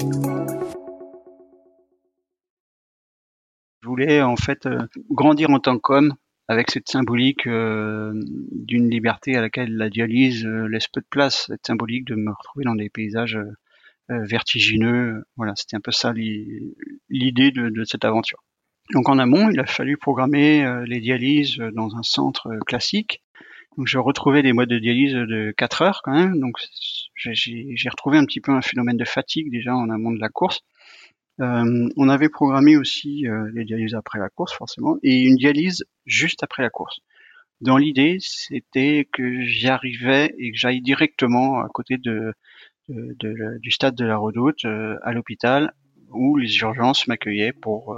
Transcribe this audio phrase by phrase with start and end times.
[0.00, 0.06] Je
[3.82, 6.14] voulais en fait euh, grandir en tant qu'homme
[6.48, 8.12] avec cette symbolique euh,
[8.50, 12.30] d'une liberté à laquelle la dialyse euh, laisse peu de place, cette symbolique de me
[12.30, 13.38] retrouver dans des paysages
[14.08, 15.22] vertigineux.
[15.36, 18.42] Voilà, c'était un peu ça l'idée de, cette aventure.
[18.92, 23.22] Donc en amont, il a fallu programmer les dialyses dans un centre classique.
[23.76, 26.40] Donc je retrouvais des modes de dialyse de 4 heures quand même.
[27.20, 30.60] J'ai retrouvé un petit peu un phénomène de fatigue déjà en amont de la course.
[31.40, 35.84] Euh, on avait programmé aussi euh, les dialyses après la course forcément et une dialyse
[36.04, 37.00] juste après la course.
[37.62, 42.32] Dans l'idée, c'était que j'y arrivais et que j'aille directement à côté de,
[42.88, 45.72] du stade de la Redoute euh, à l'hôpital
[46.10, 47.96] où les urgences m'accueillaient pour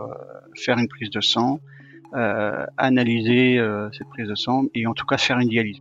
[0.54, 1.60] faire une prise de sang,
[2.12, 3.58] analyser
[3.92, 5.80] cette prise de sang et en tout cas faire une dialyse.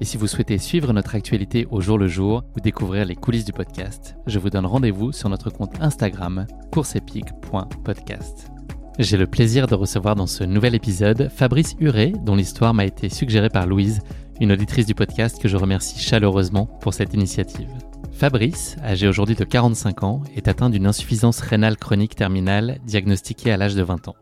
[0.00, 3.46] Et si vous souhaitez suivre notre actualité au jour le jour ou découvrir les coulisses
[3.46, 8.50] du podcast, je vous donne rendez-vous sur notre compte Instagram courseepique.podcast.
[8.98, 13.08] J'ai le plaisir de recevoir dans ce nouvel épisode Fabrice Huret, dont l'histoire m'a été
[13.08, 14.00] suggérée par Louise,
[14.40, 17.68] une auditrice du podcast que je remercie chaleureusement pour cette initiative.
[18.12, 23.56] Fabrice, âgé aujourd'hui de 45 ans, est atteint d'une insuffisance rénale chronique terminale diagnostiquée à
[23.56, 24.16] l'âge de 20 ans.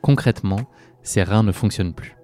[0.00, 0.60] Concrètement,
[1.02, 2.16] ses reins ne fonctionnent plus.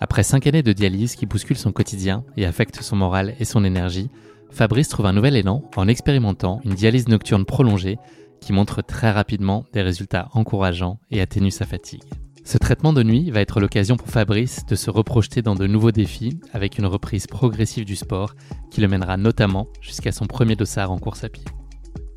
[0.00, 3.64] Après cinq années de dialyse qui bousculent son quotidien et affectent son moral et son
[3.64, 4.08] énergie,
[4.50, 7.98] Fabrice trouve un nouvel élan en expérimentant une dialyse nocturne prolongée
[8.40, 12.02] qui montre très rapidement des résultats encourageants et atténue sa fatigue.
[12.44, 15.92] Ce traitement de nuit va être l'occasion pour Fabrice de se reprojeter dans de nouveaux
[15.92, 18.34] défis avec une reprise progressive du sport
[18.70, 21.44] qui le mènera notamment jusqu'à son premier dossard en course à pied.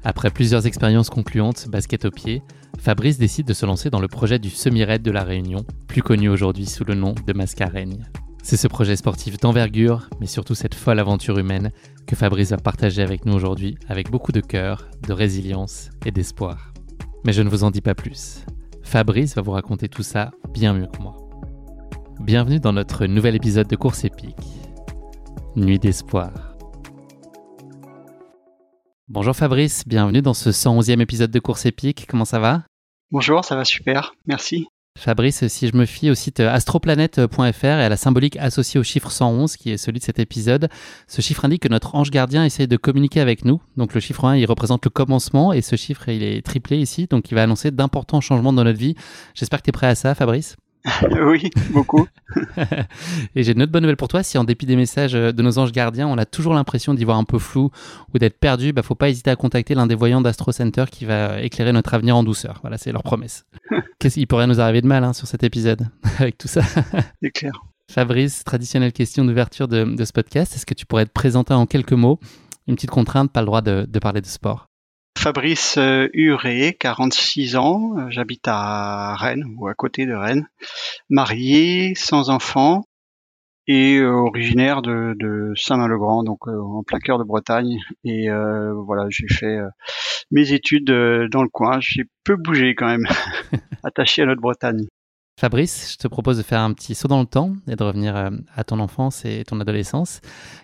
[0.06, 2.44] Après plusieurs expériences concluantes basket au pied,
[2.78, 6.28] Fabrice décide de se lancer dans le projet du semi-raid de la Réunion, plus connu
[6.28, 8.04] aujourd'hui sous le nom de Mascareigne.
[8.42, 11.72] C'est ce projet sportif d'envergure, mais surtout cette folle aventure humaine
[12.06, 16.74] que Fabrice va partager avec nous aujourd'hui avec beaucoup de cœur, de résilience et d'espoir.
[17.26, 18.46] Mais je ne vous en dis pas plus.
[18.82, 21.16] Fabrice va vous raconter tout ça bien mieux que moi.
[22.20, 24.36] Bienvenue dans notre nouvel épisode de Course épique.
[25.56, 26.53] Nuit d'espoir.
[29.10, 32.06] Bonjour Fabrice, bienvenue dans ce 111e épisode de Course épique.
[32.08, 32.64] Comment ça va?
[33.12, 34.66] Bonjour, ça va super, merci.
[34.98, 39.12] Fabrice, si je me fie au site astroplanète.fr et à la symbolique associée au chiffre
[39.12, 40.70] 111, qui est celui de cet épisode,
[41.08, 43.62] ce chiffre indique que notre ange gardien essaye de communiquer avec nous.
[43.76, 47.08] Donc le chiffre 1, il représente le commencement et ce chiffre, il est triplé ici,
[47.08, 48.96] donc il va annoncer d'importants changements dans notre vie.
[49.36, 50.56] J'espère que tu es prêt à ça, Fabrice?
[51.26, 52.08] oui, beaucoup.
[53.36, 54.22] et j'ai une autre bonne nouvelle pour toi.
[54.22, 57.18] Si en dépit des messages de nos anges gardiens, on a toujours l'impression d'y voir
[57.18, 57.72] un peu flou
[58.14, 61.06] ou d'être perdu, bah faut pas hésiter à contacter l'un des voyants d'Astro Center qui
[61.06, 62.60] va éclairer notre avenir en douceur.
[62.62, 63.46] Voilà, c'est leur promesse.
[64.00, 65.88] Qu'est-ce qui pourrait nous arriver de mal hein, sur cet épisode
[66.20, 66.62] avec tout ça
[67.22, 67.54] C'est clair.
[67.90, 70.56] Fabrice, traditionnelle question d'ouverture de, ce podcast.
[70.56, 72.20] Est-ce que tu pourrais te présenter en quelques mots?
[72.68, 74.68] Une petite contrainte, pas le droit de parler de sport.
[75.24, 80.50] Fabrice euh, Huré, 46 ans, euh, j'habite à Rennes ou à côté de Rennes,
[81.10, 82.84] marié, sans enfant
[83.66, 87.78] et euh, originaire de, Saint-Main-le-Grand, donc en plein cœur de Bretagne.
[88.04, 88.28] Et
[88.86, 89.60] voilà, j'ai fait
[90.30, 90.88] mes études
[91.32, 91.80] dans le coin.
[91.80, 93.08] J'ai peu bougé quand même,
[93.86, 94.88] attaché à notre Bretagne.
[95.44, 98.16] Fabrice, je te propose de faire un petit saut dans le temps et de revenir
[98.16, 100.22] euh, à ton enfance et ton adolescence.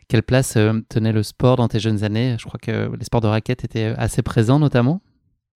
[0.07, 2.37] Quelle place euh, tenait le sport dans tes jeunes années?
[2.39, 5.01] Je crois que les sports de raquettes étaient assez présents notamment.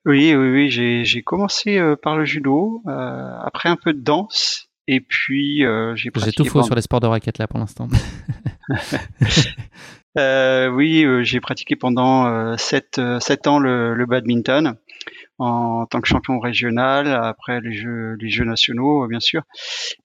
[0.06, 5.64] Oui, oui, oui, j'ai, commencé par le judo, après un peu de danse, et puis
[5.96, 6.32] j'ai pratiqué.
[6.38, 7.88] J'ai tout faux sur les sports de raquettes là pour l'instant.
[10.18, 14.76] oui, j'ai pratiqué pendant 7, 7 ans le, le badminton
[15.40, 19.44] en tant que champion régional, après les jeux, les jeux nationaux, bien sûr.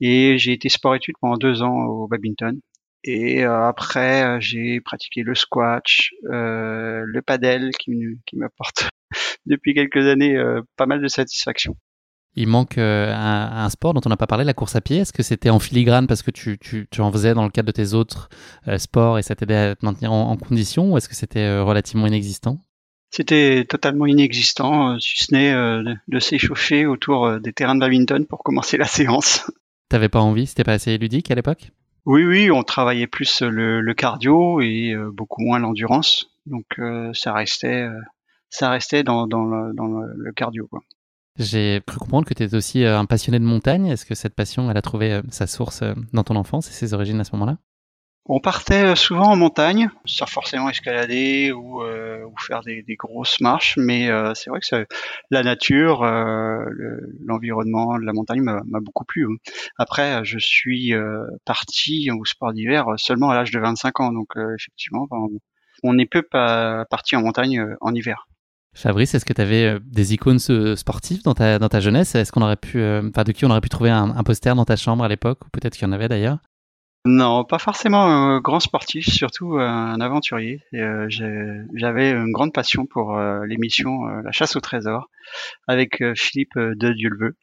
[0.00, 2.58] Et j'ai été sport-études pendant deux ans au badminton.
[3.04, 7.92] Et euh, après, euh, j'ai pratiqué le squash, euh, le padel, qui,
[8.34, 8.88] m'apporte
[9.46, 10.36] depuis quelques années
[10.76, 11.76] pas mal de satisfaction.
[12.34, 14.98] Il manque un, sport dont on n'a pas parlé, la course à pied.
[14.98, 17.66] Est-ce que c'était en filigrane parce que tu, tu, tu, en faisais dans le cadre
[17.66, 18.28] de tes autres
[18.76, 22.06] sports et ça t'aidait à te maintenir en, en condition ou est-ce que c'était relativement
[22.06, 22.62] inexistant?
[23.10, 27.81] C'était totalement inexistant, euh, si ce n'est euh, de s'échauffer autour euh, des terrains de
[27.81, 29.50] badminton pour commencer la séance.
[29.88, 30.46] T'avais pas envie?
[30.46, 31.70] C'était pas assez ludique à l'époque?
[32.05, 36.31] Oui, oui, on travaillait plus le, cardio et beaucoup moins l'endurance.
[36.46, 36.64] Donc
[37.12, 37.87] ça restait,
[38.49, 40.70] ça restait dans, le, cardio.
[41.38, 43.87] J'ai cru comprendre que tu étais aussi un passionné de montagne.
[43.87, 45.82] Est-ce que cette passion, elle a trouvé sa source
[46.14, 47.58] dans ton enfance et ses origines à ce moment-là?
[48.28, 53.76] On partait euh, souvent en montagne, sans forcément escalader ou, euh, faire des, grosses marches,
[53.78, 54.86] mais euh, c'est vrai que
[55.30, 56.02] la nature,
[57.25, 59.25] l'environnement la montagne m'a beaucoup plu.
[59.25, 59.36] Hein.
[59.76, 60.92] Après, je suis
[61.44, 65.08] parti au sport d'hiver seulement à l'âge de 25 ans, donc effectivement,
[65.82, 68.28] on n'est peu pas parti en montagne en hiver.
[68.74, 70.38] Fabrice, est-ce que tu avais des icônes
[70.76, 72.14] sportives dans ta, dans ta jeunesse?
[72.14, 74.64] Est-ce qu'on aurait pu, enfin, de qui on aurait pu trouver un, un poster dans
[74.64, 76.38] ta chambre à l'époque, ou peut-être qu'il y en avait d'ailleurs?
[77.08, 80.60] Non, pas forcément un grand sportif, surtout un aventurier.
[80.75, 85.08] Euh, j'avais une grande passion pour euh, l'émission euh, La chasse au trésor
[85.66, 87.34] avec Philippe de Dieuleveux.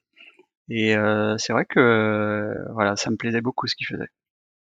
[0.69, 0.95] Et
[1.38, 4.09] c'est vrai que voilà, ça me plaisait beaucoup ce qu'il faisait.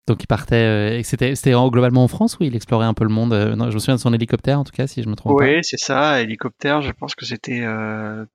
[0.07, 3.73] Donc il partait, c'était globalement en France ou il explorait un peu le monde Je
[3.73, 5.43] me souviens de son hélicoptère en tout cas, si je me trompe pas.
[5.43, 6.81] Oui, c'est ça, hélicoptère.
[6.81, 7.65] Je pense que c'était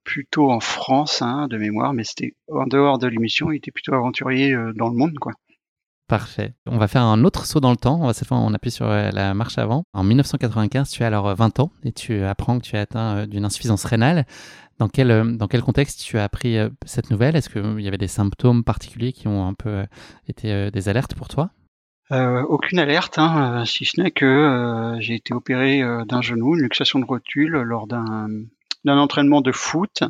[0.03, 3.53] plutôt en France, hein, de mémoire, mais c'était en dehors de l'émission.
[3.53, 5.33] Il était plutôt aventurier dans le monde, quoi.
[6.07, 6.53] Parfait.
[6.67, 8.13] On va faire un autre saut dans le temps.
[8.13, 9.85] Cette fois, on appuie sur euh, la marche avant.
[9.95, 13.27] En 1995, tu as alors 20 ans et tu apprends que tu es atteint euh,
[13.27, 14.27] d'une insuffisance rénale.
[14.79, 17.37] Dans quel, euh, dans quel contexte tu as appris cette nouvelle?
[17.37, 19.85] Est-ce qu'il y avait des symptômes particuliers qui ont un peu
[20.29, 21.51] été des alertes pour toi?
[22.11, 27.07] Aucune alerte, hein, si ce n'est que j'ai été opéré d'un genou, une luxation de
[27.07, 28.29] rotule lors d'un
[28.85, 30.03] d'un entraînement de foot.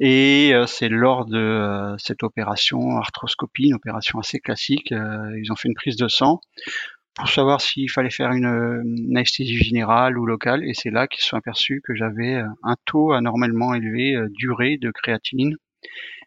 [0.00, 5.50] Et euh, c'est lors de euh, cette opération arthroscopie, une opération assez classique, euh, ils
[5.52, 6.40] ont fait une prise de sang
[7.14, 8.44] pour savoir s'il fallait faire une,
[9.16, 10.64] anesthésie générale ou locale.
[10.64, 14.90] Et c'est là qu'ils se sont aperçus que j'avais un taux anormalement élevé duré de
[14.90, 15.56] créatinine.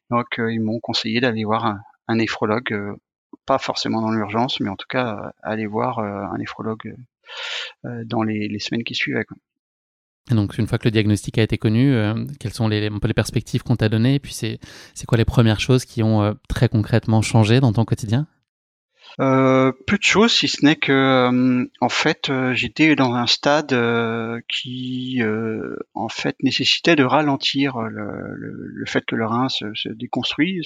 [0.09, 1.77] Donc ils m'ont conseillé d'aller voir
[2.07, 2.97] un, néphrologue,
[3.45, 6.95] pas forcément dans l'urgence, mais en tout cas aller voir un néphrologue
[7.83, 9.25] dans les, les, semaines qui suivaient.
[9.25, 9.37] Quoi
[10.35, 13.63] donc, une fois que le diagnostic a été connu, euh, quelles sont les, les perspectives
[13.63, 14.15] qu'on t'a données?
[14.15, 14.59] Et puis, c'est,
[14.93, 18.27] c'est quoi les premières choses qui ont euh, très concrètement changé dans ton quotidien?
[19.19, 23.75] Euh, peu de choses, si ce n'est que en fait j'étais dans un stade
[24.47, 25.21] qui
[25.93, 30.61] en fait nécessitait de ralentir le, le, fait que le rein se, se déconstruit,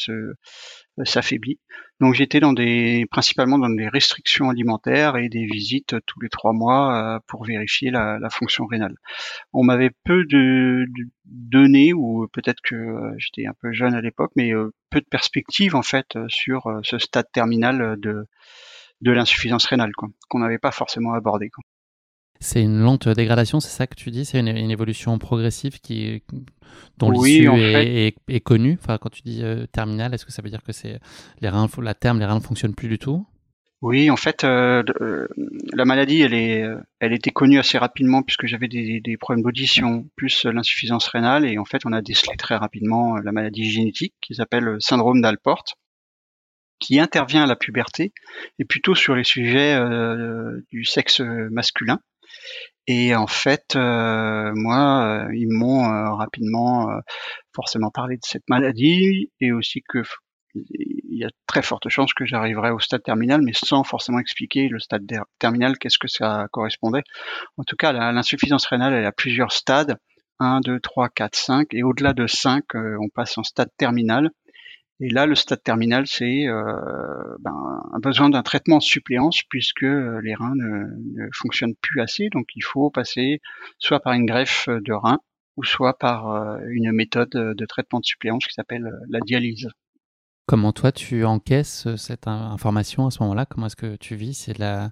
[1.03, 1.59] s'affaiblit.
[1.99, 6.53] Donc j'étais dans des principalement dans des restrictions alimentaires et des visites tous les trois
[6.53, 8.95] mois euh, pour vérifier la, la, fonction rénale.
[9.53, 10.85] On m'avait peu de,
[11.25, 15.05] données ou peut-être que euh, j'étais un peu jeune à l'époque, mais euh, peu de
[15.05, 18.27] perspectives en fait sur ce stade terminal de
[19.01, 21.49] de l'insuffisance rénale qu'on n'avait pas forcément abordé.
[21.49, 21.63] Quoi.
[22.39, 24.25] C'est une lente dégradation, c'est ça que tu dis?
[24.25, 26.23] C'est une, évolution progressive qui,
[26.97, 28.77] dont l'issue est, est, connue?
[28.81, 30.99] Enfin, Quand tu dis euh, terminal, est-ce que ça veut dire que c'est
[31.41, 33.25] les reins, la terme, les reins ne fonctionnent plus du tout?
[33.83, 35.27] Oui, en fait, euh, euh,
[35.73, 36.65] la maladie, elle est,
[36.99, 41.65] elle était connue assez rapidement puisque j'avais des, problèmes d'audition plus l'insuffisance rénale et en
[41.65, 45.65] fait, on a décelé très rapidement la maladie génétique qui s'appelle syndrome d'Alport,
[46.79, 48.13] qui intervient à la puberté
[48.57, 49.77] et plutôt sur les sujets
[50.71, 51.99] du sexe masculin.
[52.87, 56.89] Et en fait, euh, moi, euh, ils m'ont euh, rapidement
[57.55, 60.03] forcément parlé de cette maladie et aussi que
[60.55, 64.67] il y a très forte chance que j'arriverai au stade terminal, mais sans forcément expliquer
[64.69, 65.05] le stade
[65.39, 67.03] terminal, qu'est-ce que ça correspondait.
[67.57, 69.97] En tout cas, l'insuffisance rénale, elle a plusieurs stades,
[70.39, 74.31] 1, 2, 3, 4, 5, et au-delà de 5, on passe en stade terminal.
[74.99, 79.81] Et là, le stade terminal, c'est euh, ben, un besoin d'un traitement de suppléance puisque
[79.81, 82.29] les reins ne, fonctionnent plus assez.
[82.29, 83.41] Donc, il faut passer
[83.79, 85.19] soit par une greffe de rein
[85.57, 89.67] ou soit par euh, une méthode de traitement de suppléance qui s'appelle la dialyse.
[90.45, 93.45] Comment toi tu encaisses cette information à ce moment-là?
[93.45, 94.33] Comment est-ce que tu vis?
[94.33, 94.91] C'est la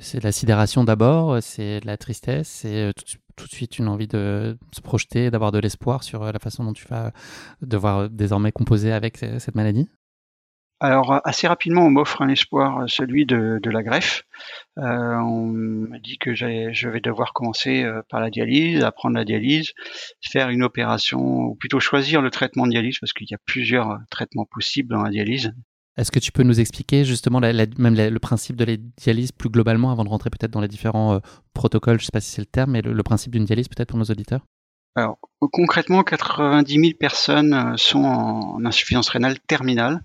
[0.00, 2.92] c'est sidération d'abord, c'est de la tristesse, c'est
[3.36, 6.72] tout de suite une envie de se projeter, d'avoir de l'espoir sur la façon dont
[6.72, 7.12] tu vas
[7.62, 9.88] devoir désormais composer avec cette maladie?
[10.80, 14.22] Alors assez rapidement, on m'offre un espoir, celui de, la greffe.
[14.78, 19.24] Euh, on m'a dit que je vais devoir commencer euh, par la dialyse, apprendre la
[19.24, 19.72] dialyse,
[20.22, 23.90] faire une opération, ou plutôt choisir le traitement de dialyse, parce qu'il y a plusieurs
[23.90, 25.52] euh, traitements possibles dans la dialyse.
[25.96, 29.90] Est-ce que tu peux nous expliquer justement même le principe de la dialyse plus globalement,
[29.90, 31.20] avant de rentrer peut-être dans les différents
[31.54, 33.88] protocoles, je ne sais pas si c'est le terme, mais le principe d'une dialyse peut-être
[33.88, 34.42] pour nos auditeurs?
[34.94, 35.18] Alors,
[35.52, 40.02] concrètement, 90 000 personnes sont en insuffisance rénale terminale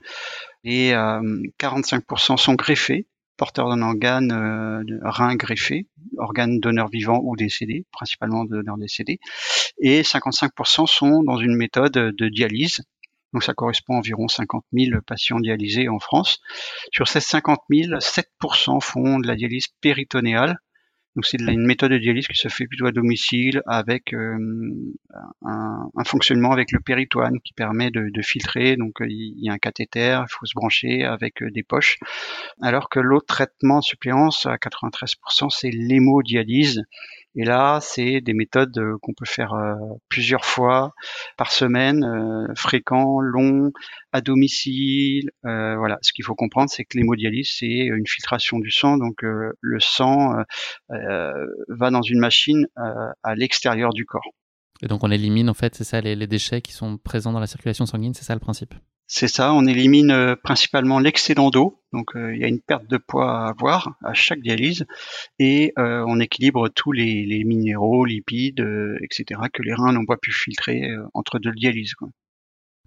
[0.63, 7.35] et 45% euh, sont greffés, porteurs d'un organe euh, rein greffé, organe donneur vivant ou
[7.35, 9.19] décédé, principalement donneur décédé,
[9.79, 12.83] et 55% sont dans une méthode de dialyse.
[13.33, 16.39] Donc ça correspond à environ 50 000 patients dialysés en France.
[16.91, 20.57] Sur ces 50 000, 7% font de la dialyse péritonéale,
[21.15, 24.35] donc c'est une méthode de dialyse qui se fait plutôt à domicile avec euh,
[25.45, 28.77] un, un, fonctionnement avec le péritoine qui permet de, de filtrer.
[28.77, 31.99] Donc euh, il y a un cathéter, il faut se brancher avec euh, des poches.
[32.61, 36.81] Alors que l'autre traitement suppléance à 93%, c'est l'hémodialyse
[37.35, 39.73] et là, c'est des méthodes euh, qu'on peut faire euh,
[40.07, 40.93] plusieurs fois
[41.37, 43.71] par semaine, euh, fréquent, long,
[44.11, 45.31] à domicile.
[45.43, 48.97] voilà, ce qu'il faut comprendre, c'est que l'hémodialyse, c'est une filtration du sang.
[48.97, 50.35] Donc le sang
[50.89, 54.29] va dans une machine à l'extérieur du corps.
[54.83, 57.47] Et donc on élimine en fait, c'est ça, les, déchets qui sont présents dans la
[57.47, 58.75] circulation sanguine, c'est ça le principe?
[59.15, 62.87] C'est ça, on élimine euh, principalement l'excédent d'eau, donc euh, il y a une perte
[62.87, 64.87] de poids à avoir à chaque dialyse,
[65.37, 68.65] et euh, on équilibre tous les, minéraux, lipides,
[69.03, 71.93] etc., que les reins n'ont pas pu filtrer entre deux dialyses.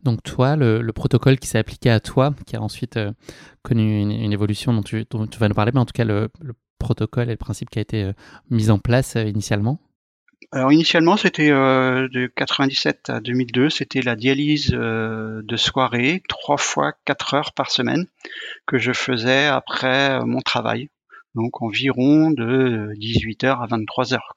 [0.02, 2.98] Donc toi, le, protocole qui s'est appliqué à toi, qui a ensuite
[3.62, 5.06] connu une, évolution dont tu,
[5.38, 6.28] vas nous parler, mais en tout cas le
[6.80, 8.10] protocole et le principe qui a été
[8.50, 9.78] mis en place initialement
[10.52, 16.56] alors initialement, c'était euh, de 97 à 2002, c'était la dialyse euh, de soirée, trois
[16.56, 18.06] fois quatre heures par semaine,
[18.66, 20.88] que je faisais après euh, mon travail.
[21.34, 24.32] Donc environ de 18 heures à 23 heures.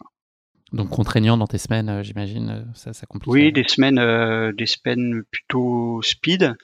[0.73, 3.33] Donc contraignant dans tes semaines, j'imagine, ça, ça complique.
[3.33, 6.55] Oui, des semaines, des semaines plutôt speed,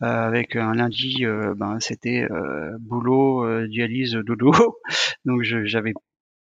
[0.00, 1.24] avec un lundi,
[1.56, 2.26] ben c'était
[2.80, 4.52] boulot, dialyse, dodo.
[5.24, 5.92] Donc j'avais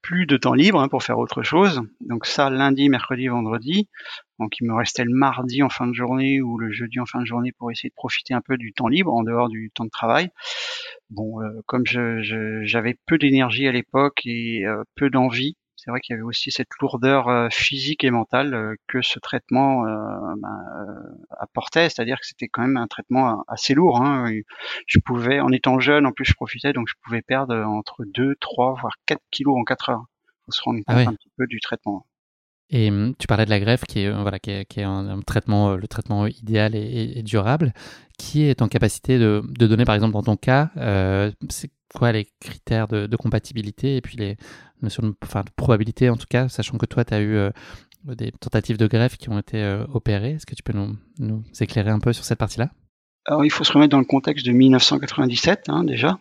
[0.05, 1.81] plus de temps libre hein, pour faire autre chose.
[1.99, 3.89] Donc ça, lundi, mercredi, vendredi.
[4.37, 7.21] Donc il me restait le mardi en fin de journée ou le jeudi en fin
[7.21, 9.85] de journée pour essayer de profiter un peu du temps libre en dehors du temps
[9.85, 10.29] de travail.
[11.09, 16.13] Bon, euh, comme j'avais peu d'énergie à l'époque et euh, peu d'envie, c'est vrai qu'il
[16.13, 21.15] y avait aussi cette lourdeur euh, physique et mentale euh, que ce traitement euh, ben,
[21.29, 24.01] apportait, c'est-à-dire que c'était quand même un traitement assez lourd.
[24.01, 24.31] Hein.
[24.87, 28.35] Je pouvais, en étant jeune, en plus je profitais, donc je pouvais perdre entre 2,
[28.39, 30.05] 3, voire 4 kilos en 4 heures.
[30.27, 32.07] Il faut se rendre ah compte un petit peu du traitement.
[32.69, 35.87] Et hum, tu parlais de la greffe, qui est, voilà, qui est, un, traitement, le
[35.87, 37.73] traitement idéal et, durable,
[38.17, 40.71] qui est en capacité de, donner, par exemple, dans ton cas,
[41.49, 44.37] c'est quoi les critères de, compatibilité et puis les
[44.81, 47.49] notions de, enfin, de, probabilité en tout cas, sachant que toi, tu as eu euh,
[48.05, 50.31] des tentatives de greffe qui ont été euh, opérées.
[50.31, 52.69] Est-ce que tu peux nous, nous, éclairer un peu sur cette partie-là?
[53.25, 56.19] Alors, il faut se remettre dans le contexte de 1997 hein, déjà.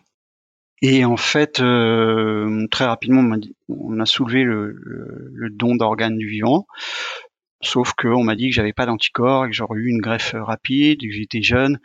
[0.87, 3.23] Et en fait, euh, très rapidement,
[3.69, 4.71] on a, soulevé le,
[5.33, 6.67] le don d'organes du vivant.
[7.63, 11.09] Sauf qu'on m'a dit que j'avais pas d'anticorps que j'aurais eu une greffe rapide, que
[11.09, 11.79] j'étais jeune,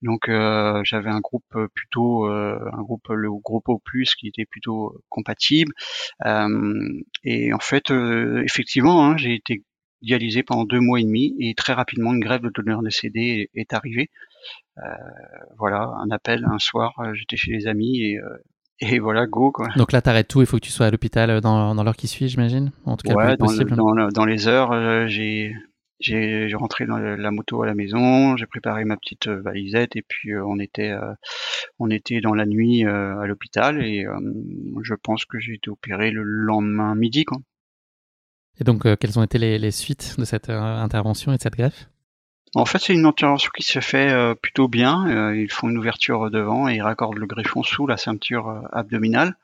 [0.00, 1.44] donc euh, j'avais un groupe
[1.74, 3.78] plutôt, euh, un groupe le groupe O+
[4.18, 5.72] qui était plutôt compatible.
[6.24, 7.90] Euh, et en fait,
[8.42, 9.62] effectivement, hein, j'ai été
[10.06, 13.60] dialysé pendant deux mois et demi et très rapidement une grève de donneur décédé est,
[13.60, 14.08] est arrivée.
[15.58, 18.20] voilà, un appel un soir, j'étais chez les amis et
[18.80, 19.68] et voilà, go quoi.
[19.76, 21.96] Donc là, t'arrêtes tout, il faut que tu sois à l'hôpital euh, dans, dans l'heure
[21.96, 23.74] qui suit, j'imagine En tout cas, ouais, dans, possible.
[23.74, 25.54] dans, les heures, euh, j'ai
[25.98, 30.02] j'ai rentré dans la moto à la maison, j'ai préparé ma petite euh, valisette et
[30.06, 30.94] puis on était
[31.78, 34.04] on était dans la nuit à l'hôpital et
[34.82, 37.38] je pense que j'ai été opéré le lendemain midi quoi.
[38.60, 41.88] Et donc quelles ont été les, les suites de cette intervention et de cette greffe?
[42.56, 45.06] En fait, c'est une intervention qui se fait euh, plutôt bien.
[45.08, 48.60] Euh, ils font une ouverture devant et ils raccordent le greffon sous la ceinture euh,
[48.72, 49.36] abdominale.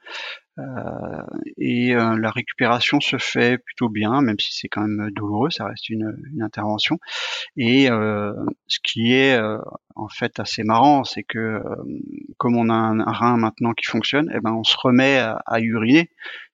[1.57, 5.89] et la récupération se fait plutôt bien, même si c'est quand même douloureux, ça reste
[5.89, 6.99] une, intervention.
[7.57, 9.41] Et ce qui est
[9.97, 11.63] en fait assez marrant, c'est que
[12.37, 16.11] comme on a un, rein maintenant qui fonctionne, eh ben on se remet à uriner.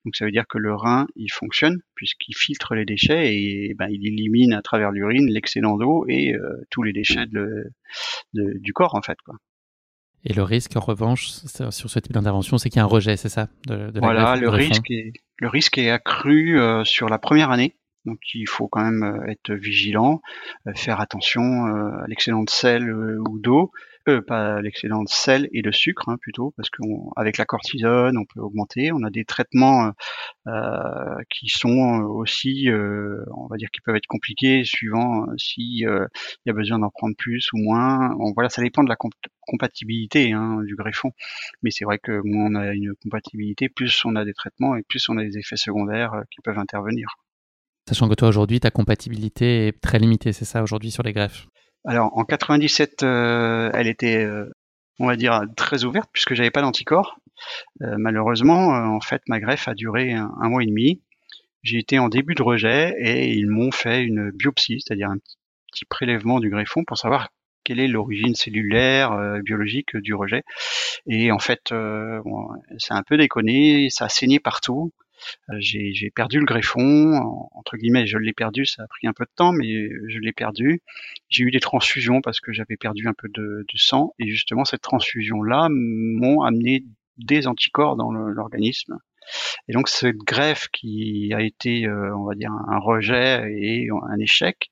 [0.08, 3.88] Donc ça veut dire que le rein, il fonctionne puisqu'il filtre les déchets et ben,
[3.90, 7.26] il élimine à travers l'urine l'excédent d'eau et euh, tous les déchets
[8.32, 9.18] du corps en fait.
[9.22, 9.34] Quoi.
[10.24, 13.18] Et le risque, en revanche, sur ce type d'intervention, c'est qu'il y a un rejet,
[13.18, 17.76] c'est ça Voilà, le risque, est, le risque est accru euh, sur la première année
[18.06, 20.22] Donc il faut quand même être vigilant,
[20.74, 23.72] faire attention à l'excédent de sel ou d'eau,
[24.16, 28.40] pas l'excédent de sel et de sucre hein, plutôt, parce qu'avec la cortisone, on peut
[28.40, 28.92] augmenter.
[28.92, 29.92] On a des traitements
[30.46, 36.08] euh, qui sont aussi, euh, on va dire, qui peuvent être compliqués suivant si il
[36.46, 38.14] y a besoin d'en prendre plus ou moins.
[38.34, 38.96] Voilà, ça dépend de la
[39.40, 41.12] compatibilité hein, du greffon.
[41.62, 44.82] Mais c'est vrai que moins on a une compatibilité, plus on a des traitements et
[44.82, 47.08] plus on a des effets secondaires qui peuvent intervenir.
[47.88, 51.46] Sachant que toi aujourd'hui, ta compatibilité est très limitée, c'est ça aujourd'hui sur les greffes?
[51.85, 54.52] Alors en 97, euh, elle était, euh,
[54.99, 57.18] on va dire, très ouverte puisque j'avais pas d'anticorps.
[57.82, 61.02] Euh, malheureusement, en fait, ma greffe a duré un, mois et demi.
[61.62, 65.85] J'ai été en début de rejet et ils m'ont fait une biopsie, c'est-à-dire un petit,
[65.88, 67.28] prélèvement du greffon pour savoir
[67.62, 70.42] quelle est l'origine cellulaire, biologique du rejet.
[71.06, 72.20] Et en fait, a
[72.90, 74.92] un peu déconné, ça a saigné partout.
[75.50, 79.25] Euh, j'ai perdu le greffon, entre guillemets, je l'ai perdu, ça a pris un peu
[79.25, 80.82] de temps, mais je l'ai perdu.
[81.28, 84.82] J'ai eu des transfusions parce que j'avais perdu un peu de, sang, et justement cette
[84.82, 86.84] transfusion-là m'ont amené
[87.16, 88.98] des anticorps dans l'organisme.
[89.68, 94.18] Et donc cette greffe qui a été, euh, on va dire, un rejet et un
[94.18, 94.70] échec,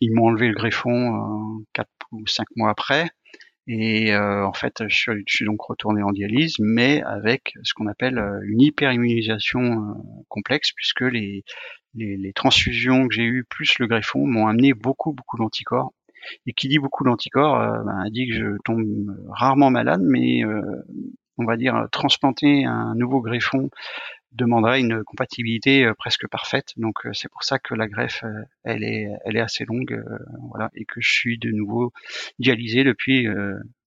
[0.00, 3.10] ils m'ont enlevé le greffon euh, quatre ou cinq mois après.
[3.66, 8.18] Et euh, en fait, je suis, donc retourné en dialyse, mais avec ce qu'on appelle
[8.18, 9.94] euh, une hyperimmunisation euh,
[10.28, 11.44] complexe, puisque les,
[11.94, 15.92] les, les transfusions que j'ai eues plus le greffon m'ont amené beaucoup, beaucoup d'anticorps.
[16.46, 18.82] Et qui dit beaucoup d'anticorps ben, dit que je tombe
[19.28, 20.42] rarement malade, mais
[21.36, 23.68] on va dire transplanter un nouveau greffon
[24.34, 26.72] demanderait une compatibilité euh, presque parfaite.
[26.76, 30.02] Donc euh, c'est pour ça que la greffe, euh, elle est, elle est assez longue,
[30.50, 31.92] voilà, et que je suis de nouveau
[32.38, 33.26] dialysé depuis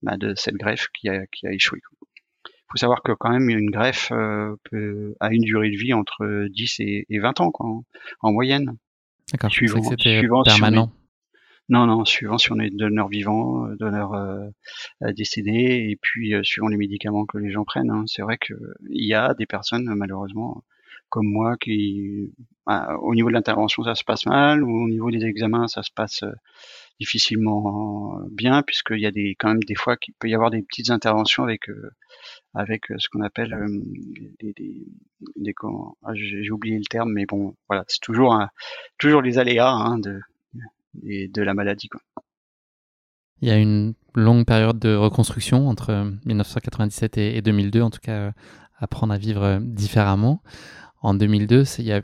[0.01, 1.79] bah, de cette greffe qui a, qui a échoué.
[2.45, 6.47] Il faut savoir que quand même une greffe peut, a une durée de vie entre
[6.49, 7.67] 10 et, 20 ans, quoi,
[8.21, 8.77] en, moyenne.
[9.31, 9.51] D'accord.
[9.51, 10.91] Suivant, suivant permanent.
[11.69, 14.49] Non, non, suivant si on est donneur vivant, euh, donneur euh,
[15.13, 17.91] décédé, et puis euh, suivant les médicaments que les gens prennent.
[17.91, 18.03] Hein.
[18.07, 18.57] C'est vrai qu'il
[18.89, 20.63] y a des personnes, malheureusement,
[21.09, 22.33] comme moi, qui,
[22.65, 25.83] bah, au niveau de l'intervention, ça se passe mal, ou au niveau des examens, ça
[25.83, 26.23] se passe
[27.01, 30.61] difficilement bien, puisqu'il y a des, quand même des fois qu'il peut y avoir des
[30.63, 31.69] petites interventions avec
[32.55, 33.55] avec ce qu'on appelle
[34.39, 34.87] des, des,
[35.35, 35.53] des
[36.03, 38.49] ah, j'ai oublié le terme, mais bon, voilà, c'est toujours un,
[38.97, 40.19] toujours les aléas hein, de,
[41.03, 41.89] et de la maladie.
[43.41, 48.11] Il y a une longue période de reconstruction entre 1997 et 2002, en tout cas,
[48.11, 48.31] euh,
[48.79, 50.41] apprendre à vivre euh, différemment.
[51.01, 52.01] En 2002, c'est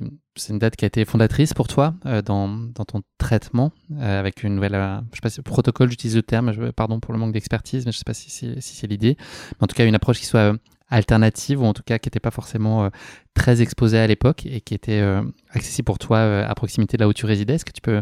[0.50, 4.74] une date qui a été fondatrice pour toi euh, dans, ton traitement avec une nouvelle,
[5.12, 7.98] je sais pas si protocole, j'utilise le terme, pardon pour le manque d'expertise, mais je
[7.98, 9.18] sais pas si, si, c'est l'idée.
[9.60, 10.56] En tout cas, une approche qui soit
[10.90, 12.90] alternative ou en tout cas qui n'était pas forcément euh,
[13.34, 17.04] très exposée à l'époque et qui était euh, accessible pour toi euh, à proximité de
[17.04, 17.56] là où tu résidais.
[17.56, 18.02] Est-ce que tu peux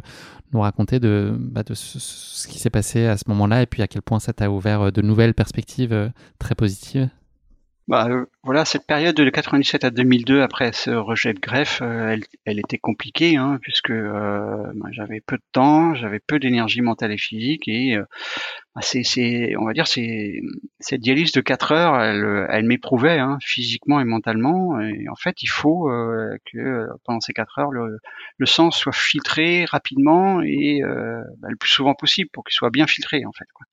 [0.53, 4.01] nous raconter de, bah, ce, qui s'est passé à ce moment-là et puis à quel
[4.01, 7.09] point ça t'a ouvert de nouvelles perspectives très positives?
[7.87, 8.07] Bah,
[8.43, 13.37] voilà, cette période de 97 à 2002, après ce rejet de greffe, elle, était compliquée,
[13.37, 17.97] hein, puisque bah, j'avais peu de temps, j'avais peu d'énergie mentale et physique, et
[18.79, 20.41] c'est, on va dire, c'est
[20.79, 24.79] cette dialyse de 4 heures, elle, elle m'éprouvait hein, physiquement et mentalement.
[24.79, 27.99] Et en fait, il faut euh, que pendant ces 4 heures, le,
[28.37, 32.69] le, sang soit filtré rapidement et euh, bah, le plus souvent possible pour qu'il soit
[32.69, 33.47] bien filtré en fait.
[33.53, 33.65] Quoi.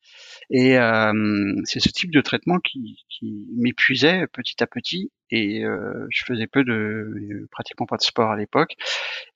[0.51, 6.07] Et euh, c'est ce type de traitement qui, qui m'épuisait petit à petit et euh,
[6.11, 8.75] je faisais peu de pratiquement pas de sport à l'époque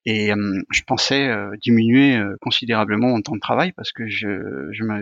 [0.05, 4.29] et euh, je pensais euh, diminuer considérablement mon temps de travail parce que je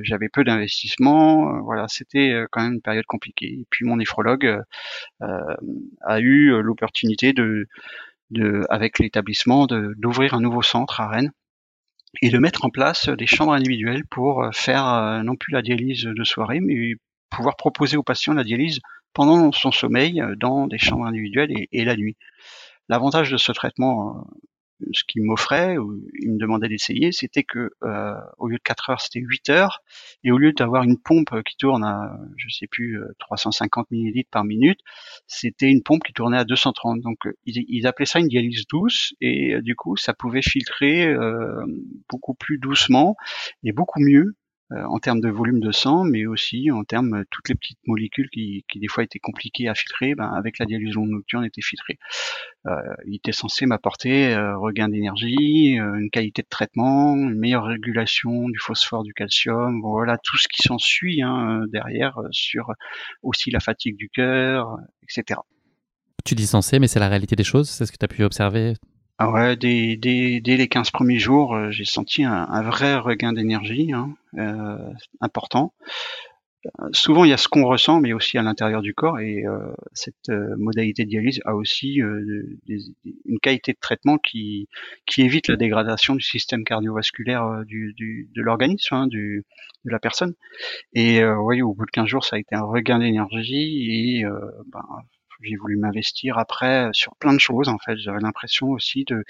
[0.03, 4.63] j'avais peu d'investissement voilà c'était quand même une période compliquée et puis mon néphrologue
[5.21, 7.67] a eu l'opportunité de
[8.31, 11.33] de avec l'établissement d'ouvrir un nouveau centre à Rennes
[12.23, 16.25] et de mettre en place des chambres individuelles pour faire non plus la dialyse de
[16.25, 16.95] soirée mais
[17.31, 18.81] pouvoir proposer aux patients la dialyse
[19.13, 22.17] pendant son sommeil euh, dans des chambres individuelles et, la nuit.
[22.89, 27.71] L'avantage de ce traitement, euh, ce qu'il m'offrait, ou il me demandait d'essayer, c'était que
[27.83, 29.83] euh, au lieu de 4 heures, c'était 8 heures,
[30.25, 34.45] et au lieu d'avoir une pompe qui tourne à, je sais plus, 350 millilitres par
[34.45, 34.81] minute,
[35.27, 37.01] c'était une pompe qui tournait à 230.
[37.03, 41.15] Donc ils, ils appelaient ça une dialyse douce, et du coup ça pouvait filtrer
[42.09, 43.17] beaucoup plus doucement
[43.63, 44.40] et beaucoup mieux euh,
[44.73, 48.31] en termes de volume de sang, mais aussi en termes de toutes les petites molécules
[48.31, 51.99] qui, qui des fois étaient compliquées à filtrer, ben, avec la dialyse nocturne étaient filtrées.
[52.67, 52.73] Euh,
[53.07, 58.49] il était censé m'apporter euh, regain d'énergie, euh, une qualité de traitement, une meilleure régulation
[58.49, 62.73] du phosphore, du calcium, voilà tout ce qui s'ensuit hein, derrière sur
[63.23, 65.41] aussi la fatigue du cœur, etc.
[66.25, 68.23] Tu dis censé, mais c'est la réalité des choses, c'est ce que tu as pu
[68.25, 68.75] observer?
[69.23, 73.35] Ah ouais, dès, dès, dès les 15 premiers jours, euh, j'ai senti un, vrai regain
[73.35, 74.79] d'énergie hein, euh,
[75.21, 75.75] important.
[76.65, 79.45] Euh, souvent, il y a ce qu'on ressent, mais aussi à l'intérieur du corps, et
[79.93, 82.01] cette modalité de dialyse a aussi
[82.67, 82.79] des,
[83.27, 84.69] une qualité de traitement qui,
[85.05, 87.95] qui évite la dégradation du système cardiovasculaire du,
[88.35, 89.45] de l'organisme, hein, de
[89.85, 90.33] la personne.
[90.95, 94.25] Et oui, au bout de 15 jours, ça a été un regain d'énergie et
[94.73, 94.85] ben,
[95.43, 97.97] j'ai voulu m'investir après euh, sur plein de choses en fait.
[97.97, 99.25] J'avais l'impression aussi de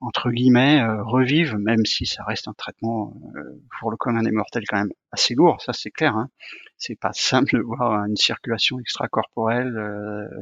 [0.00, 4.30] entre guillemets euh, revivre, même si ça reste un traitement euh, pour le commun des
[4.30, 6.16] mortels quand même assez lourd, ça c'est clair.
[6.16, 6.28] Hein.
[6.76, 9.72] C'est pas simple de voir une circulation extracorporelle.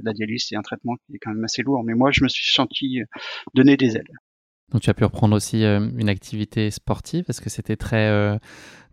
[0.03, 2.29] la dialyse c'est un traitement qui est quand même assez lourd, mais moi je me
[2.29, 3.01] suis senti
[3.55, 4.13] donner des ailes.
[4.73, 8.39] Donc tu as pu reprendre aussi une activité sportive Est-ce que c'était très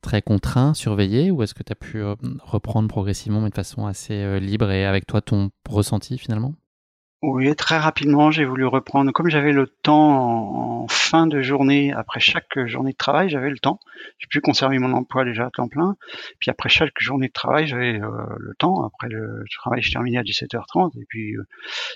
[0.03, 2.13] très contraint, surveillé, ou est-ce que tu as pu euh,
[2.43, 6.53] reprendre progressivement, mais de façon assez euh, libre et avec toi ton ressenti finalement?
[7.25, 9.13] Oui, très rapidement, j'ai voulu reprendre.
[9.13, 13.59] Comme j'avais le temps en, fin de journée, après chaque journée de travail, j'avais le
[13.59, 13.79] temps.
[14.19, 15.95] J'ai pu conserver mon emploi déjà à temps plein.
[16.39, 18.83] Puis après chaque journée de travail, j'avais euh, le temps.
[18.83, 20.99] Après le travail, je terminais à 17h30.
[20.99, 21.47] Et puis, euh,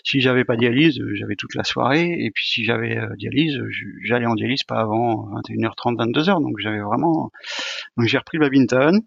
[0.06, 2.16] si j'avais pas dialyse, j'avais toute la soirée.
[2.18, 3.60] Et puis, si j'avais euh, dialyse,
[4.04, 6.42] j'allais en dialyse pas avant 21h30, 22h.
[6.42, 7.32] Donc, j'avais vraiment.
[7.98, 9.02] Donc, j'ai repris le badminton.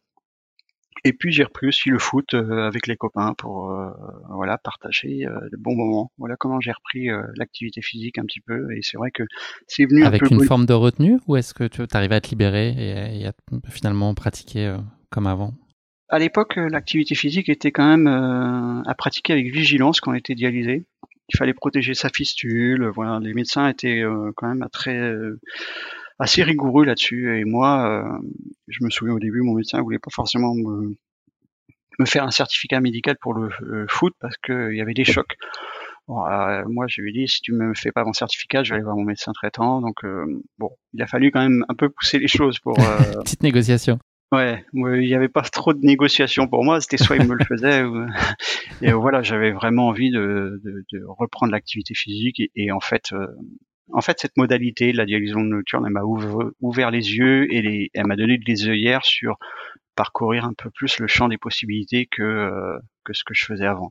[1.05, 3.91] Et puis j'ai repris aussi le foot euh, avec les copains pour euh,
[4.31, 6.13] voilà partager euh, de bons moments.
[6.19, 8.73] Voilà comment j'ai repris l'activité physique un petit peu.
[8.73, 9.23] Et c'est vrai que
[9.67, 12.21] c'est venu avec un peu une forme de retenue ou est-ce que tu arrivais à
[12.21, 12.75] te libérer
[13.21, 13.33] et, à
[13.69, 14.77] finalement pratiquer
[15.11, 15.55] comme avant?
[16.09, 20.85] À l'époque, l'activité physique était quand même à pratiquer avec vigilance quand on était dialysé.
[21.33, 22.87] Il fallait protéger sa fistule.
[22.89, 24.03] Voilà, les médecins étaient
[24.37, 25.15] quand même très
[26.21, 27.39] assez rigoureux là-dessus.
[27.39, 28.19] Et moi, euh,
[28.71, 30.97] je me souviens au début, mon médecin voulait pas forcément me,
[31.99, 33.51] me faire un certificat médical pour le,
[33.89, 35.37] foot parce qu'il y avait des chocs.
[36.09, 38.77] Euh, moi, je lui ai dit, si tu me fais pas mon certificat, je vais
[38.77, 39.81] aller voir mon médecin traitant.
[39.81, 40.25] Donc, euh,
[40.59, 42.75] bon, il a fallu quand même un peu pousser les choses pour.
[43.25, 43.99] Petite négociation.
[44.33, 46.81] Ouais, il n'y avait pas trop de négociation pour moi.
[46.81, 48.07] C'était soit il me le faisait, ou...
[48.83, 52.41] et voilà, j'avais vraiment envie de, de, de reprendre l'activité physique.
[52.41, 53.13] Et, et, en fait,
[53.93, 56.03] en fait, cette modalité, la dialyse nocturne, m'a
[56.61, 59.39] ouvert les yeux et elle m'a donné des œillères sur
[59.97, 62.79] parcourir un peu plus le champ des possibilités que, euh,
[63.13, 63.91] ce que je faisais avant.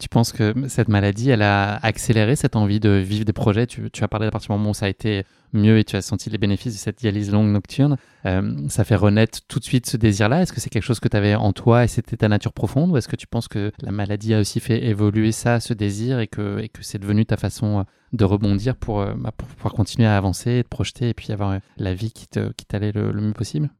[0.00, 3.66] Tu penses que cette maladie, elle a accéléré cette envie de vivre des projets?
[3.68, 6.02] Tu, as parlé à partir du moment où ça a été mieux et tu as
[6.02, 7.96] senti les bénéfices de cette dialyse longue nocturne.
[8.26, 10.42] Euh, ça fait renaître tout de suite ce désir-là.
[10.42, 12.90] Est-ce que c'est quelque chose que tu avais en toi et c'était ta nature profonde?
[12.90, 16.18] Ou est-ce que tu penses que la maladie a aussi fait évoluer ça, ce désir
[16.18, 19.46] et que, et que c'est devenu ta façon euh, de rebondir pour, euh, bah, pour
[19.46, 23.20] pouvoir continuer à avancer, te projeter et puis avoir la vie qui t'allait le, le
[23.20, 23.70] mieux possible?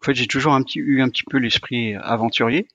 [0.00, 2.66] En fait, j'ai toujours un petit, eu un petit peu l'esprit aventurier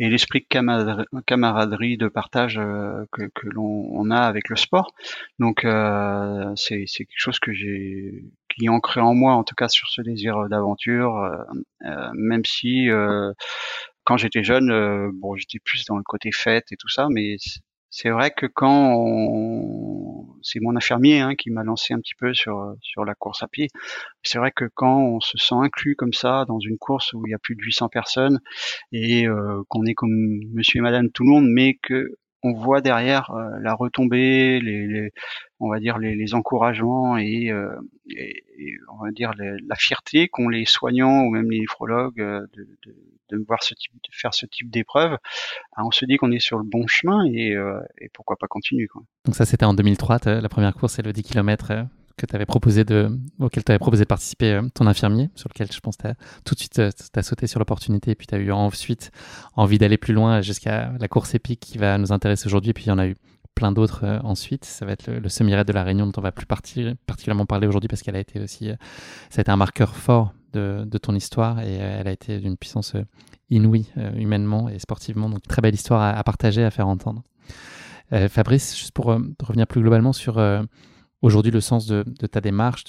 [0.00, 4.94] et l'esprit de camaraderie, de partage euh, que, l'on a avec le sport.
[5.38, 9.68] Donc euh, c'est quelque chose que j'ai qui est ancré en moi, en tout cas
[9.68, 11.18] sur ce désir d'aventure,
[11.84, 12.88] euh, même si
[14.04, 17.36] quand j'étais jeune, bon j'étais plus dans le côté fête et tout ça, mais
[17.90, 20.26] c'est vrai que quand on...
[20.42, 23.48] c'est mon infirmier hein, qui m'a lancé un petit peu sur sur la course à
[23.48, 23.68] pied.
[24.22, 27.30] C'est vrai que quand on se sent inclus comme ça dans une course où il
[27.30, 28.40] y a plus de 800 personnes
[28.92, 32.80] et euh, qu'on est comme Monsieur et Madame tout le monde, mais que on voit
[32.80, 35.10] derrière euh, la retombée, les,
[35.60, 37.74] on va dire les, encouragements et, euh,
[38.08, 38.42] et,
[38.92, 42.96] on va dire la fierté qu'ont les soignants ou même les néphrologues de, de,
[43.30, 45.16] de voir ce type, de faire ce type d'épreuve,
[45.76, 47.56] ah, on se dit qu'on est sur le bon chemin et,
[47.98, 48.88] et pourquoi pas continuer.
[49.24, 51.86] Donc ça c'était en 2003, la première course c'est le 10 km
[52.26, 55.80] que proposé de, auquel tu avais proposé de participer euh, ton infirmier, sur lequel je
[55.80, 56.08] pense que
[56.44, 59.10] tout de suite euh, as sauté sur l'opportunité, et puis tu as eu ensuite
[59.54, 62.88] envie d'aller plus loin jusqu'à la course épique qui va nous intéresser aujourd'hui, puis il
[62.88, 63.16] y en a eu
[63.54, 64.64] plein d'autres euh, ensuite.
[64.64, 67.88] Ça va être le, semi-raid de la Réunion dont on va plus particulièrement parler aujourd'hui
[67.88, 68.70] parce qu'elle a été aussi,
[69.28, 72.96] ça a été un marqueur fort de, ton histoire et elle a été d'une puissance
[73.50, 73.86] inouïe
[74.16, 75.28] humainement et sportivement.
[75.28, 77.22] Donc très belle histoire à, partager, à faire entendre.
[78.28, 80.40] Fabrice, juste pour revenir plus globalement sur
[81.22, 82.84] aujourd'hui le sens de, ta démarche,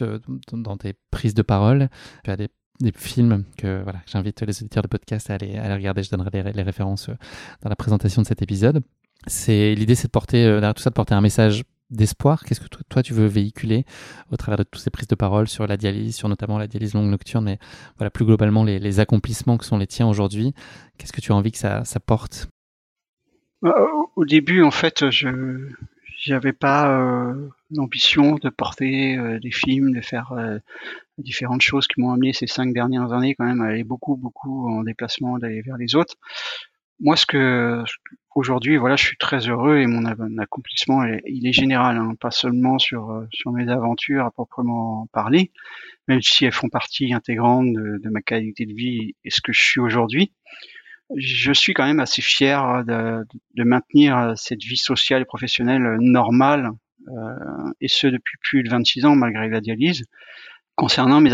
[0.52, 1.90] dans tes prises de parole.
[2.24, 2.50] Tu as des,
[2.96, 6.02] films que voilà, j'invite les auditeurs de podcast à aller, regarder.
[6.02, 7.16] Je donnerai les, références euh,
[7.62, 8.82] dans la présentation de cet épisode.
[9.28, 12.44] C'est l'idée, c'est de porter euh, derrière tout ça, de porter un message d'espoir.
[12.44, 13.86] Qu'est-ce que toi, tu veux véhiculer
[14.32, 16.94] au travers de toutes ces prises de parole sur la dialyse, sur notamment la dialyse
[16.94, 17.60] longue nocturne, mais
[17.98, 20.54] voilà plus globalement les, accomplissements que sont les tiens aujourd'hui?
[20.98, 22.48] Qu'est-ce que tu as envie que ça, porte?
[23.66, 23.72] Euh,
[24.16, 25.70] Au début, en fait, je
[26.24, 30.34] j'avais pas euh, l'ambition de porter euh, des films, de faire
[31.18, 34.70] différentes choses qui m'ont amené ces cinq dernières années quand même à aller beaucoup beaucoup
[34.70, 36.16] en déplacement, d'aller vers les autres.
[37.00, 37.84] Moi, ce que
[38.36, 40.06] aujourd'hui, voilà, je suis très heureux et mon
[40.38, 45.52] accomplissement, il est général, hein, pas seulement sur sur mes aventures à proprement parler,
[46.08, 49.54] même si elles font partie intégrante de, de ma qualité de vie et ce que
[49.54, 50.32] je suis aujourd'hui.
[51.18, 56.72] Je suis quand même assez fier de, de maintenir cette vie sociale et professionnelle normale,
[57.10, 60.06] euh, et ce depuis plus de 26 ans malgré la dialyse.
[60.76, 61.34] Concernant mes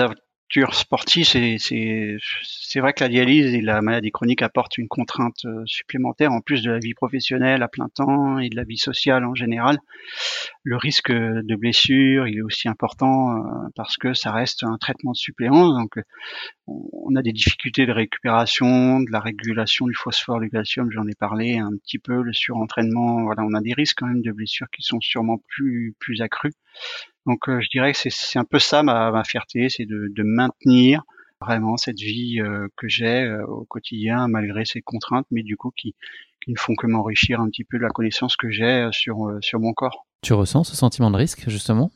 [0.71, 6.31] sportif, c'est vrai que la dialyse et la maladie chronique apportent une contrainte euh, supplémentaire
[6.31, 9.35] en plus de la vie professionnelle à plein temps et de la vie sociale en
[9.35, 9.77] général.
[10.63, 15.11] Le risque de blessure, il est aussi important euh, parce que ça reste un traitement
[15.11, 15.73] de suppléance.
[15.77, 15.99] Donc,
[16.67, 20.89] on a des difficultés de récupération, de la régulation du phosphore, du calcium.
[20.91, 22.21] J'en ai parlé un petit peu.
[22.21, 25.93] Le surentraînement, voilà, on a des risques quand même de blessures qui sont sûrement plus
[25.99, 26.53] plus accrus.
[27.27, 31.03] Donc euh, je dirais que c'est un peu ça ma, fierté, c'est de, maintenir
[31.41, 35.71] vraiment cette vie euh, que j'ai euh, au quotidien malgré ces contraintes, mais du coup
[35.75, 35.93] qui,
[36.43, 39.59] qui ne font que m'enrichir un petit peu de la connaissance que j'ai sur, sur
[39.59, 40.07] mon corps.
[40.21, 41.91] Tu ressens ce sentiment de risque justement?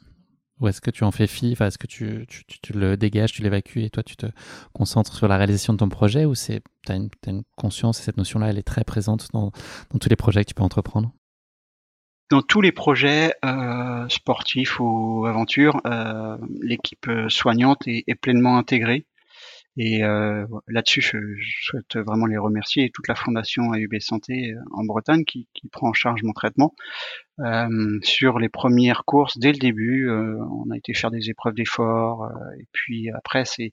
[0.59, 1.55] Ou est-ce que tu en fais fi?
[1.59, 4.27] Est-ce que tu, tu, le dégages, tu l'évacues et toi tu te
[4.73, 6.25] concentres sur la réalisation de ton projet?
[6.25, 9.51] Ou tu as, as, une conscience et cette notion-là elle est très présente dans,
[9.91, 11.13] dans tous les projets que tu peux entreprendre?
[12.31, 19.05] Dans tous les projets euh, sportifs ou aventures, euh, l'équipe soignante est, pleinement intégrée.
[19.77, 21.17] Et euh, là-dessus, je,
[21.61, 25.93] souhaite vraiment les remercier et toute la fondation AUB Santé en Bretagne qui, prend en
[25.93, 26.73] charge mon traitement.
[28.01, 32.29] sur les premières courses, dès le début, on a été faire des épreuves d'effort.
[32.59, 33.71] et puis après, c'est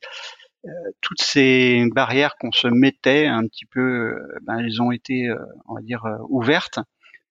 [1.01, 5.29] toutes ces barrières qu'on se mettait un petit peu, ben, elles ont été,
[5.67, 6.81] on va dire, ouvertes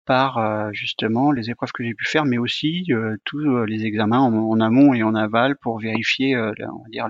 [0.06, 3.84] par euh, justement les épreuves que j'ai pu faire, mais aussi euh, tous euh, les
[3.84, 7.08] examens en, amont et en aval pour vérifier, on va dire,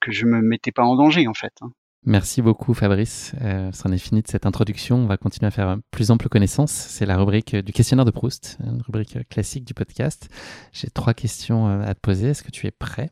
[0.00, 1.52] que je me mettais pas en danger en fait.
[1.62, 1.70] Hein.
[2.04, 3.34] Merci beaucoup Fabrice.
[3.40, 4.96] Euh, c'en est fini de cette introduction.
[4.98, 6.70] On va continuer à faire plus ample connaissance.
[6.70, 10.28] C'est la rubrique du questionnaire de Proust, une rubrique classique du podcast.
[10.72, 12.28] J'ai trois questions à te poser.
[12.28, 13.10] Est-ce que tu es prêt?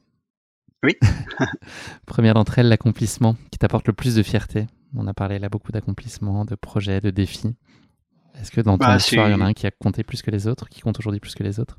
[0.84, 0.92] Oui.
[2.06, 4.66] Première d'entre elles, l'accomplissement qui t'apporte le plus de fierté.
[4.96, 7.56] On a parlé là beaucoup d'accomplissements, de projets, de défis.
[8.40, 10.22] Est-ce que dans ton bah, histoire, il y en a un qui a compté plus
[10.22, 11.78] que les autres, qui compte aujourd'hui plus que les autres?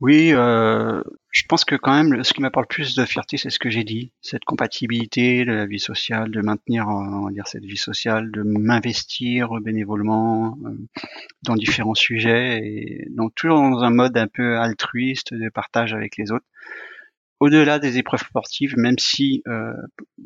[0.00, 3.58] Oui, euh, je pense que quand même, ce qui m'apporte plus de fierté, c'est ce
[3.58, 7.64] que j'ai dit, cette compatibilité de la vie sociale, de maintenir, on va dire, cette
[7.64, 10.76] vie sociale, de m'investir bénévolement euh,
[11.44, 16.18] dans différents sujets, et donc toujours dans un mode un peu altruiste de partage avec
[16.18, 16.44] les autres.
[17.40, 19.72] Au-delà des épreuves sportives, même si euh,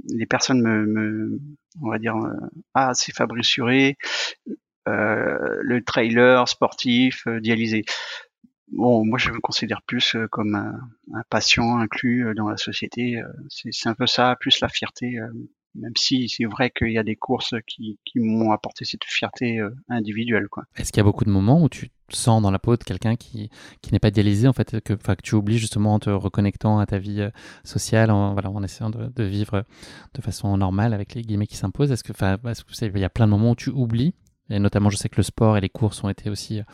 [0.08, 1.40] les personnes me, me,
[1.80, 2.32] on va dire, euh,
[2.74, 3.96] ah c'est Fabrice Suré,
[4.48, 4.54] euh,
[4.86, 7.84] le trailer sportif euh, dialysé.
[8.72, 13.20] Bon, moi je me considère plus euh, comme un, patient inclus dans la société.
[13.48, 15.18] C'est un peu ça, plus la fierté
[15.76, 19.60] même si c'est vrai qu'il y a des courses qui, qui m'ont apporté cette fierté
[19.88, 20.48] individuelle.
[20.74, 23.14] Est-ce qu'il y a beaucoup de moments où tu sens dans la peau de quelqu'un
[23.14, 26.80] qui, qui n'est pas dialysé, en fait, que, que tu oublies justement en te reconnectant
[26.80, 27.24] à ta vie
[27.62, 29.64] sociale, en, voilà, en essayant de, vivre
[30.14, 31.92] de façon normale avec les guillemets qui s'imposent?
[31.92, 34.14] Est-ce que, que il y a plein de moments où tu oublies
[34.50, 36.64] et notamment, je sais que le sport et les courses ont été aussi euh,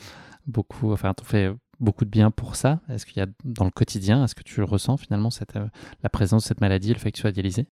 [0.47, 2.81] beaucoup, enfin, t'ont fait beaucoup de bien pour ça.
[2.89, 5.67] Est-ce qu'il y a dans le quotidien, est-ce que tu le ressens finalement, euh,
[6.03, 7.67] la présence de cette maladie, le fait que tu sois dialysé?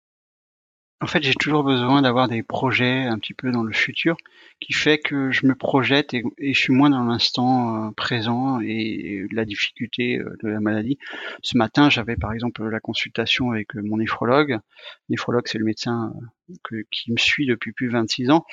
[1.01, 4.17] En fait, j'ai toujours besoin d'avoir des projets un petit peu dans le futur
[4.61, 9.27] qui fait que je me projette et, je suis moins dans l'instant euh, présent et,
[9.33, 10.99] la difficulté de la maladie.
[11.43, 14.59] Ce matin, j'avais par exemple la consultation avec mon néphrologue.
[15.09, 16.13] Néphrologue, c'est le médecin
[16.93, 18.45] qui me suit depuis plus de 26 ans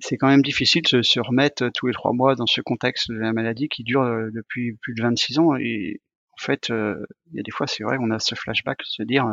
[0.00, 3.16] c'est quand même difficile de se remettre tous les trois mois dans ce contexte de
[3.16, 5.56] la maladie qui dure euh, depuis plus de 26 ans.
[5.56, 6.00] Et
[6.32, 9.02] en fait, euh, il y a des fois, c'est vrai, on a ce flashback, se
[9.02, 9.26] dire,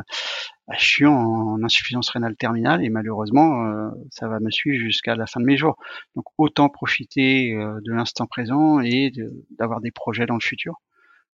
[0.67, 5.15] bah, je suis en, insuffisance rénale terminale et malheureusement, euh, ça va me suivre jusqu'à
[5.15, 5.77] la fin de mes jours.
[6.15, 9.11] Donc, autant profiter de l'instant présent et
[9.57, 10.75] d'avoir des projets dans le futur.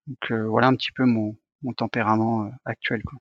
[0.07, 3.01] Donc, voilà un petit peu mon, mon tempérament actuel.
[3.03, 3.19] Quoi.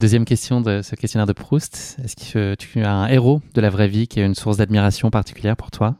[0.00, 1.98] Deuxième question de ce questionnaire de Proust.
[2.02, 5.10] Est-ce que tu as un héros de la vraie vie qui est une source d'admiration
[5.10, 5.94] particulière pour toi?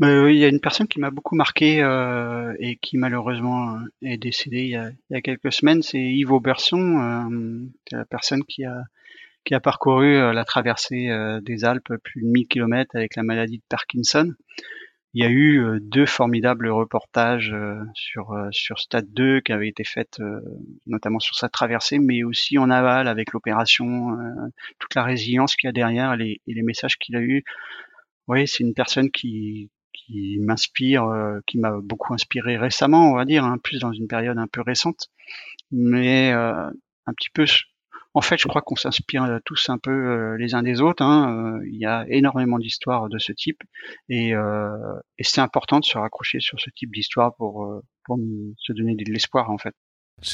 [0.00, 3.78] Bah, Il y a une personne qui m'a beaucoup marqué euh, et qui malheureusement euh,
[4.02, 4.70] est décédée il
[5.10, 5.82] y a, quelques semaines.
[5.82, 7.60] C'est Yves Berson, euh,
[7.92, 11.10] la personne qui a, parcouru euh, la traversée
[11.42, 14.32] des Alpes plus de 1000 km avec la maladie de Parkinson.
[15.14, 19.52] Il y a eu euh, deux formidables reportages euh, sur euh, sur Stade 2 qui
[19.52, 20.20] avaient été faits
[20.86, 24.16] notamment sur sa traversée, mais aussi en aval avec l'opération,
[24.78, 27.44] toute la résilience qu'il y a derrière et les, messages qu'il a eu.
[28.28, 31.08] Oui, c'est une personne qui qui m'inspire,
[31.46, 34.60] qui m'a beaucoup inspiré récemment, on va dire, hein, plus dans une période un peu
[34.60, 35.08] récente,
[35.70, 36.72] mais un
[37.16, 37.46] petit peu
[38.14, 41.02] en fait, je crois qu'on s'inspire tous un peu les uns des autres.
[41.02, 41.60] Hein.
[41.66, 43.62] Il y a énormément d'histoires de ce type
[44.08, 48.18] et, et c'est important de se raccrocher sur ce type d'histoire pour, pour
[48.58, 49.74] se donner de l'espoir en fait.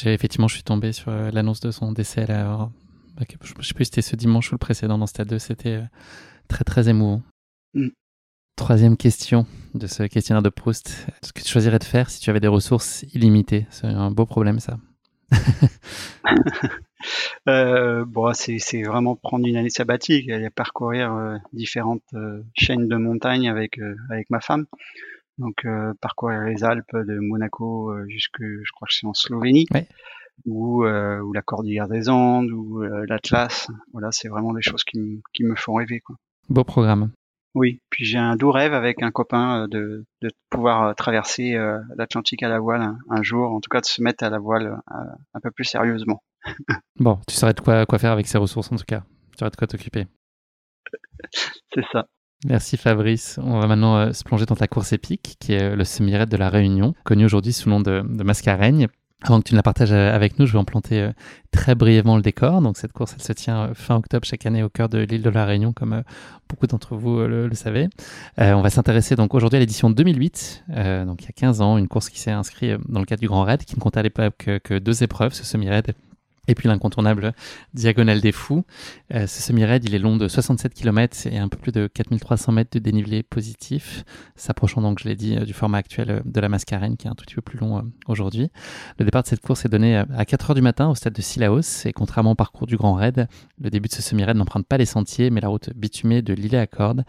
[0.05, 2.27] Effectivement, je suis tombé sur l'annonce de son décès.
[2.27, 2.71] Là,
[3.19, 3.25] je
[3.57, 5.39] ne sais plus si c'était ce dimanche ou le précédent dans Stade 2.
[5.39, 5.83] C'était
[6.49, 7.23] très très émouvant.
[7.75, 7.89] Mm.
[8.57, 11.07] Troisième question de ce questionnaire de Proust.
[11.23, 13.67] Ce que tu choisirais de faire si tu avais des ressources illimitées?
[13.71, 14.79] C'est un beau problème, ça.
[17.49, 22.97] euh, bon, c'est vraiment prendre une année sabbatique et parcourir euh, différentes euh, chaînes de
[22.97, 24.67] montagnes avec, euh, avec ma femme.
[25.39, 25.67] Donc,
[26.03, 29.67] parcourir les Alpes de Monaco jusque, je crois que c'est en Slovénie.
[30.45, 33.69] Ou, ou la Cordillère des Andes, ou l'Atlas.
[33.93, 36.01] Voilà, c'est vraiment des choses qui, qui me font rêver.
[36.01, 36.17] Quoi.
[36.51, 37.11] Beau programme.
[37.55, 41.55] Oui, puis j'ai un doux rêve avec un copain euh, de, de pouvoir euh, traverser
[41.55, 44.39] euh, l'Atlantique à la voile un, jour, en tout cas de se mettre à la
[44.39, 46.23] voile un peu plus sérieusement.
[46.99, 49.03] Bon, tu saurais de quoi, quoi faire avec ces ressources en tout cas.
[49.33, 50.07] Tu saurais de quoi t'occuper.
[51.75, 52.07] C'est ça.
[52.47, 53.39] Merci Fabrice.
[53.43, 56.49] On va maintenant se plonger dans ta course épique, qui est le semi de la
[56.49, 58.89] Réunion, connu aujourd'hui sous le nom de, de Mascareigne.
[59.23, 61.13] Avant que tu ne la partages euh, avec nous, je vais en planter euh,
[61.51, 62.63] très brièvement le décor.
[62.63, 65.23] Donc cette course, elle se tient euh, fin octobre chaque année au cœur de l'île
[65.23, 66.03] de la Réunion, comme
[66.49, 67.89] beaucoup d'entre vous le, savez.
[68.39, 70.65] on va s'intéresser donc aujourd'hui à l'édition 2008,
[71.07, 73.29] donc il y a 15 ans, une course qui s'est inscrite dans le cadre du
[73.29, 75.95] Grand Raid, qui ne comptait à l'époque que, que, deux épreuves, ce semi-raid
[76.51, 77.33] et puis l'incontournable
[77.75, 78.65] Diagonale des Fous.
[79.15, 82.53] Euh, ce semi-raid, il est long de 67 km et un peu plus de 4300
[82.53, 86.41] mètres de dénivelé positif, s'approchant donc, je l'ai dit, euh, du format actuel euh, de
[86.41, 88.51] la Mascarène, qui est un tout petit peu plus long aujourd'hui.
[88.99, 91.23] Le départ de cette course est donné à 4 heures du matin au stade de
[91.23, 93.29] Sillaos, et contrairement au parcours du Grand Raid,
[93.61, 96.57] le début de ce semi-raid n'emprunte pas les sentiers, mais la route bitumée de l'île
[96.57, 97.05] à Corde,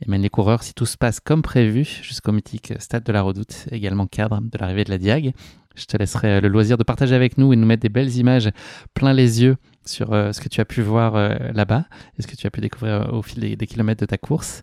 [0.00, 3.20] et mène les coureurs, si tout se passe comme prévu, jusqu'au mythique stade de la
[3.20, 5.34] Redoute, également cadre de l'arrivée de la Diag.
[5.76, 8.16] Je te laisserai euh, le loisir de partager avec nous et nous mettre des belles
[8.16, 8.50] images
[8.94, 11.84] plein les yeux sur euh, ce que tu as pu voir euh, là-bas
[12.18, 14.62] et ce que tu as pu découvrir au fil des, kilomètres de ta course.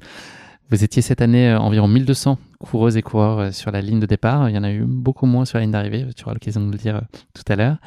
[0.70, 4.50] Vous étiez cette année environ 1200 coureuses et coureurs sur la ligne de départ.
[4.50, 6.08] Il y en a eu beaucoup moins sur la ligne d'arrivée.
[6.16, 7.02] Tu auras l'occasion de le dire
[7.34, 7.78] tout à l'heure.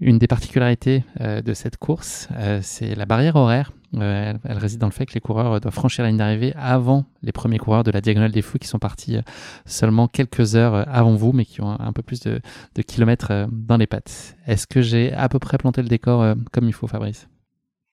[0.00, 2.28] Une des particularités de cette course,
[2.60, 6.04] c'est la barrière horaire euh, elle, réside dans le fait que les coureurs doivent franchir
[6.04, 9.16] la ligne d'arrivée avant les premiers coureurs de la Diagonale des Fous qui sont partis
[9.16, 9.22] euh,
[9.66, 12.40] seulement quelques heures euh, avant vous, mais qui ont un peu plus de,
[12.86, 14.36] kilomètres dans les pattes.
[14.46, 17.28] Est-ce que j'ai à peu près planté le décor comme il faut, Fabrice?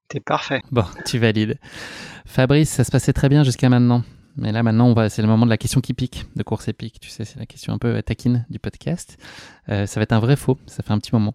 [0.08, 0.62] T'es parfait.
[0.72, 1.60] Bon, tu valides.
[2.26, 4.04] Fabrice, ça se passait très bien jusqu'à maintenant.
[4.38, 6.68] Mais là, maintenant, on va, c'est le moment de la question qui pique, de course
[6.68, 7.00] épique.
[7.00, 9.18] Tu sais, c'est la question un peu taquine du podcast.
[9.68, 10.58] ça va être un vrai faux.
[10.68, 11.34] Ça fait un petit moment.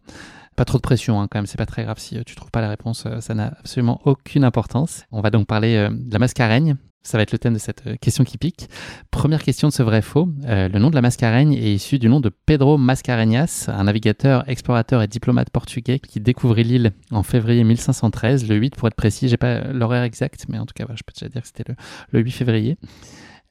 [0.56, 2.50] Pas trop de pression hein, quand même, c'est pas très grave si euh, tu trouves
[2.50, 5.04] pas la réponse, euh, ça n'a absolument aucune importance.
[5.10, 6.76] On va donc parler euh, de la mascareigne.
[7.04, 8.68] Ça va être le thème de cette question qui pique.
[9.10, 10.28] Première question de ce vrai faux.
[10.46, 15.02] le nom de la mascareigne est issu du nom de Pedro Mascarenhas, un navigateur, explorateur
[15.02, 19.28] et diplomate portugais qui découvrit l'île en février 1513, le 8 pour être précis.
[19.28, 21.74] J'ai pas l'horaire exact, mais en tout cas, je peux déjà dire que c'était
[22.12, 22.78] le, 8 février.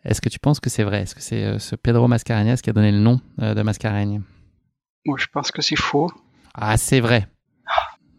[0.06, 1.02] Est-ce que tu penses que c'est vrai?
[1.02, 4.22] Est-ce que c'est ce Pedro Mascarenhas qui a donné le nom de mascareigne
[5.06, 6.08] Moi, je pense que c'est faux.
[6.54, 7.28] Ah, c'est vrai.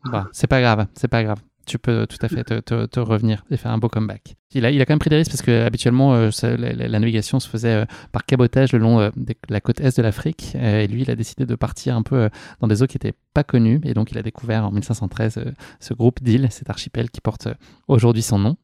[0.05, 1.39] Bon, c'est pas grave, c'est pas grave.
[1.65, 4.35] Tu peux tout à fait te, revenir et faire un beau comeback.
[4.53, 7.39] Il a, il a quand même pris des risques parce que habituellement euh, la, navigation
[7.39, 10.57] se faisait euh, par cabotage le long euh, de la côte est de l'Afrique.
[10.57, 12.29] et lui, il a décidé de partir un peu
[12.61, 13.81] dans des eaux qui n'étaient pas connues.
[13.85, 15.45] Et donc, il a découvert en 1513
[15.79, 17.47] ce groupe d'îles, cet archipel qui porte
[17.87, 18.57] aujourd'hui son nom.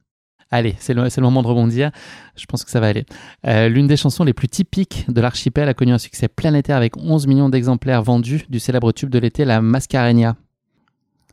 [0.50, 1.90] Allez, c'est le, le, moment de rebondir.
[2.36, 3.04] Je pense que ça va aller.
[3.46, 6.96] Euh, l'une des chansons les plus typiques de l'archipel a connu un succès planétaire avec
[6.96, 10.36] 11 millions d'exemplaires vendus du célèbre tube de l'été, la Mascareña.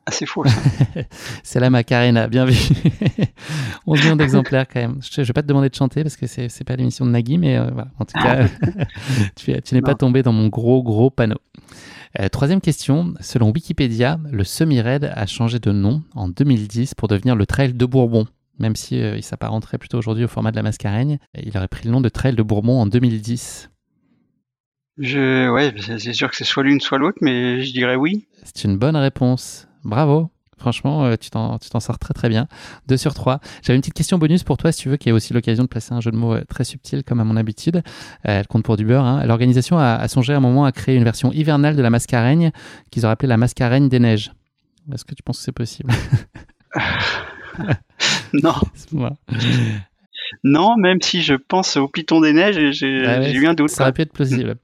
[0.08, 0.44] Ah, c'est faux.
[1.44, 2.56] c'est la Macarena, bien vu.
[3.88, 5.00] 11 millions d'exemplaires quand même.
[5.02, 7.12] Je ne vais pas te demander de chanter parce que c'est n'est pas l'émission de
[7.12, 7.88] Nagui, mais euh, voilà.
[7.98, 8.48] en tout cas,
[9.36, 11.40] tu, n'es pas tombé dans mon gros, gros panneau.
[12.20, 13.14] Euh, troisième question.
[13.20, 17.86] Selon Wikipédia, le semi-raid a changé de nom en 2010 pour devenir le Trail de
[17.86, 18.28] Bourbon
[18.60, 21.18] même si euh, il s'apparenterait plutôt aujourd'hui au format de la mascareigne.
[21.36, 23.70] Il aurait pris le nom de Trail de Bourbon en 2010.
[24.98, 28.28] Je, ouais, c'est sûr que c'est soit l'une soit l'autre, mais je dirais oui.
[28.44, 29.68] C'est une bonne réponse.
[29.84, 30.30] Bravo.
[30.58, 32.48] Franchement, euh, tu t'en sors très très bien.
[32.88, 33.42] 2 sur 3.
[33.62, 35.68] J'avais une petite question bonus pour toi, si tu veux, qui a aussi l'occasion de
[35.68, 37.84] placer un jeu de mots euh, très subtil, comme à mon habitude.
[38.24, 39.04] elle compte pour du beurre.
[39.04, 39.26] Hein.
[39.26, 42.52] L'organisation a, songé à un moment à créer une version hivernale de la mascareigne
[42.90, 44.32] qu'ils auraient appelée la mascareigne des neiges.
[44.94, 45.92] Est-ce que tu penses que c'est possible?
[48.34, 48.56] non.
[50.44, 53.70] Non, même si je pense au Python des Neiges, j'ai ah eu un doute.
[53.70, 54.56] Ça aurait pu être plausible.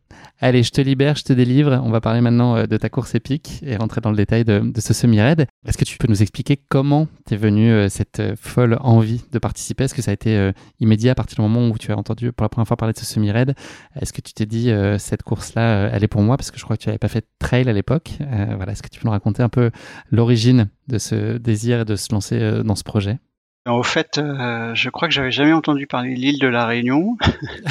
[0.44, 1.80] Allez, je te libère, je te délivre.
[1.86, 4.72] On va parler maintenant euh, de ta course épique et rentrer dans le détail de,
[4.76, 5.46] ce semi-raid.
[5.68, 9.38] Est-ce que tu peux nous expliquer comment t'es venu euh, cette euh, folle envie de
[9.38, 9.84] participer?
[9.84, 12.44] Est-ce que ça a été immédiat à partir du moment où tu as entendu pour
[12.44, 13.54] la première fois parler de ce semi-raid?
[14.02, 16.76] Est-ce que tu t'es dit cette course-là, elle est pour moi Parce que je crois
[16.76, 18.12] que tu n'avais pas fait de trail à l'époque?
[18.20, 19.70] voilà, est-ce que tu peux nous raconter un peu
[20.10, 23.20] l'origine de ce désir de se lancer dans ce projet?
[23.68, 27.18] Au fait, je crois que j'avais jamais entendu parler de l'île de la Réunion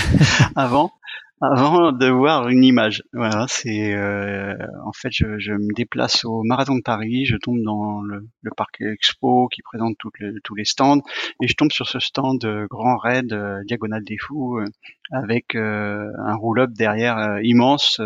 [0.54, 0.92] avant
[1.40, 3.02] avant de voir une image.
[3.12, 7.62] Voilà, c'est euh, en fait je, je, me déplace au marathon de Paris, je tombe
[7.62, 11.00] dans le, le parc Expo qui présente tous les stands
[11.42, 14.66] et je tombe sur ce stand euh, Grand Raid euh, Diagonale des Fous euh,
[15.12, 18.00] avec un roll-up derrière immense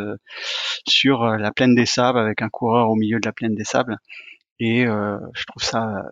[0.88, 3.98] sur la plaine des sables avec un coureur au milieu de la plaine des sables
[4.58, 6.02] et je trouve ça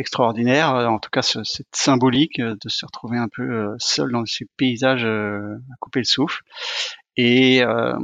[0.00, 4.24] extraordinaire, en tout cas cette symbolique euh, de se retrouver un peu euh, seul dans
[4.26, 6.42] ces paysages euh, à couper le souffle.
[7.16, 7.98] Et à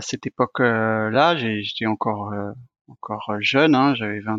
[0.00, 2.32] cette époque-là, j'étais encore
[2.88, 4.38] encore jeune, hein, j'avais 20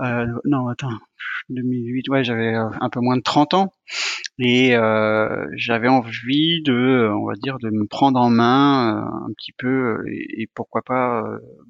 [0.00, 0.92] euh, non attends
[1.48, 3.72] 2008 ouais j'avais un peu moins de 30 ans
[4.38, 9.50] et euh, j'avais envie de on va dire de me prendre en main un petit
[9.58, 11.24] peu et, et pourquoi pas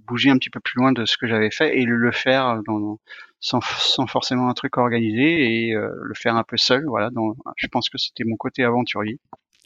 [0.06, 2.98] bouger un petit peu plus loin de ce que j'avais fait et le faire dans,
[3.40, 6.84] sans, sans forcément un truc organisé et euh, le faire un peu seul.
[6.86, 9.18] Voilà, donc je pense que c'était mon côté aventurier.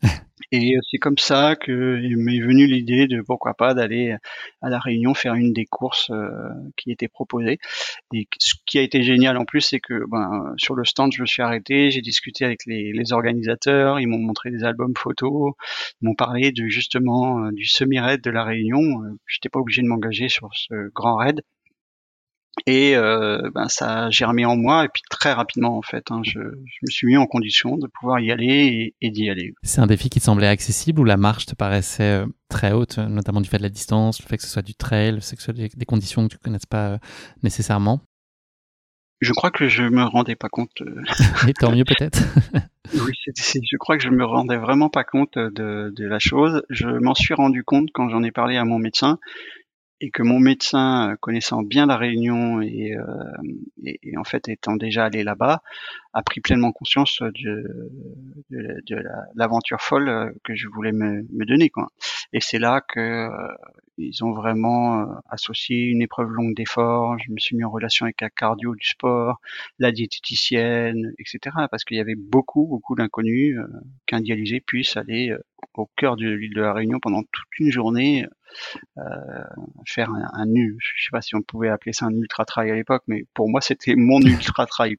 [0.50, 1.70] Et euh, c'est comme ça que
[2.16, 4.16] m'est venue l'idée de pourquoi pas d'aller
[4.60, 7.58] à la Réunion faire une des courses euh, qui était proposée.
[8.12, 11.22] Et ce qui a été génial en plus, c'est que ben, sur le stand, je
[11.22, 15.54] me suis arrêté, j'ai discuté avec les, les organisateurs, ils m'ont montré des albums photos,
[16.02, 18.80] ils m'ont parlé de justement du semi-raid de la Réunion.
[19.26, 21.40] J'étais pas obligé de m'engager sur ce grand raid.
[22.66, 26.20] Et euh, ben, ça a germé en moi, et puis très rapidement en fait, hein,
[26.22, 29.54] je, je, me suis mis en condition de pouvoir y aller et, d'y aller.
[29.62, 32.98] C'est un défi qui te semblait accessible ou la marche te paraissait euh, très haute,
[32.98, 35.34] notamment du fait de la distance, le fait que ce soit du trail, le fait
[35.36, 36.98] que ce soit des, conditions que tu ne connaisses pas euh,
[37.42, 38.02] nécessairement?
[39.20, 40.82] Je crois que je me rendais pas compte.
[41.48, 42.22] et tant mieux peut-être.
[42.94, 46.62] oui, je crois que je me rendais vraiment pas compte de, de la chose.
[46.68, 49.18] Je m'en suis rendu compte quand j'en ai parlé à mon médecin
[50.02, 52.96] et que mon médecin, euh, connaissant bien la Réunion euh,
[53.84, 55.62] et, en fait étant déjà allé là-bas,
[56.12, 57.90] a pris pleinement conscience de,
[58.50, 59.02] de,
[59.34, 61.70] l'aventure folle euh, que je voulais me, me donner.
[61.70, 61.88] Quoi.
[62.32, 63.28] Et c'est là que
[63.98, 67.18] ils ont vraiment associé une épreuve longue d'effort.
[67.18, 69.40] Je me suis mis en relation avec la cardio du sport,
[69.78, 71.54] la diététicienne, etc.
[71.70, 73.58] Parce qu'il y avait beaucoup, beaucoup d'inconnus
[74.06, 75.36] qu'un dialysé puisse aller
[75.74, 78.26] au cœur de l'île de la Réunion pendant toute une journée
[78.98, 79.02] euh,
[79.86, 80.46] faire un, un,
[80.78, 83.48] je sais pas si on pouvait appeler ça un ultra trail à l'époque, mais pour
[83.48, 84.96] moi c'était mon ultra trail.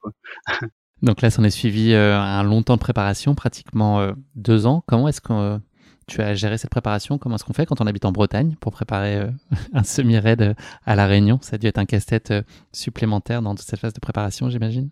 [1.04, 4.66] Donc là, ça en est suivi euh, un long temps de préparation, pratiquement euh, deux
[4.66, 4.84] ans.
[4.88, 5.60] Comment est-ce que
[6.08, 7.20] tu as géré cette préparation?
[7.20, 9.28] Comment est-ce qu'on fait quand on habite en Bretagne pour préparer
[9.74, 11.38] un semi-raid à La Réunion?
[11.42, 12.34] Ça a dû être un casse-tête
[12.72, 14.90] supplémentaire dans toute cette phase de préparation, j'imagine?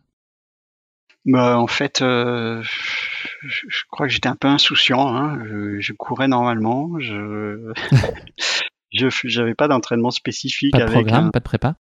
[1.26, 2.62] Bah, en fait, euh,
[3.44, 5.16] je, crois que j'étais un peu insouciant.
[5.16, 5.44] Hein.
[5.80, 7.00] Je, courais normalement.
[7.00, 7.72] Je
[9.24, 10.72] j'avais pas d'entraînement spécifique.
[10.72, 11.76] Pas de programme, pas de prépa?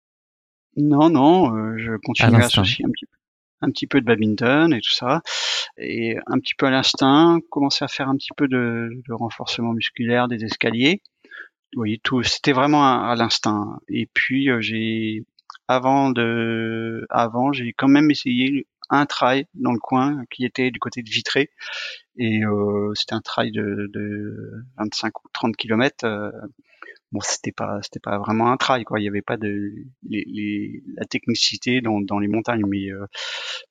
[0.77, 1.57] Non, non.
[1.57, 3.07] Euh, je continuais à, associer un petit,
[3.63, 5.23] un petit peu de badminton et tout ça,
[5.79, 7.41] et un petit peu à l'instinct.
[7.51, 11.03] Commencer à faire un petit peu de, de renforcement musculaire, des escaliers.
[11.77, 12.23] Oui, tout.
[12.23, 13.79] C'était vraiment à, l'instinct.
[13.89, 15.25] Et puis euh, j'ai
[15.69, 20.81] avant de avant j'ai quand même essayé un trail dans le coin qui était du
[20.81, 21.51] côté de Vitré
[22.17, 26.05] et euh, c'était un trail de, de, 25 ou 30 km.
[27.13, 29.01] Euh, bon, c'était pas c'était pas vraiment un trail quoi.
[29.01, 29.73] Il y avait pas de
[30.09, 33.07] les, la technicité dans, dans les montagnes, mais euh,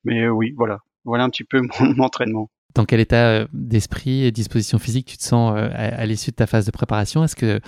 [0.03, 2.49] mais oui, voilà, voilà un petit peu mon entraînement.
[2.75, 6.35] Dans quel état euh, d'esprit et disposition physique tu te sens euh, à, l'issue de
[6.35, 7.23] ta phase de préparation?
[7.23, 7.59] Est-ce que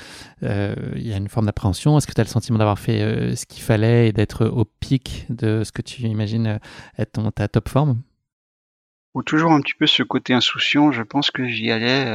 [0.44, 1.98] euh, il y a une forme d'appréhension?
[1.98, 5.26] Est-ce que tu as le sentiment d'avoir fait ce qu'il fallait et d'être au pic
[5.30, 6.60] de ce que tu imagines
[7.00, 8.02] être ton, ta top forme?
[9.16, 10.92] Ou toujours un petit peu ce côté insouciant.
[10.92, 12.06] Je pense que j'y allais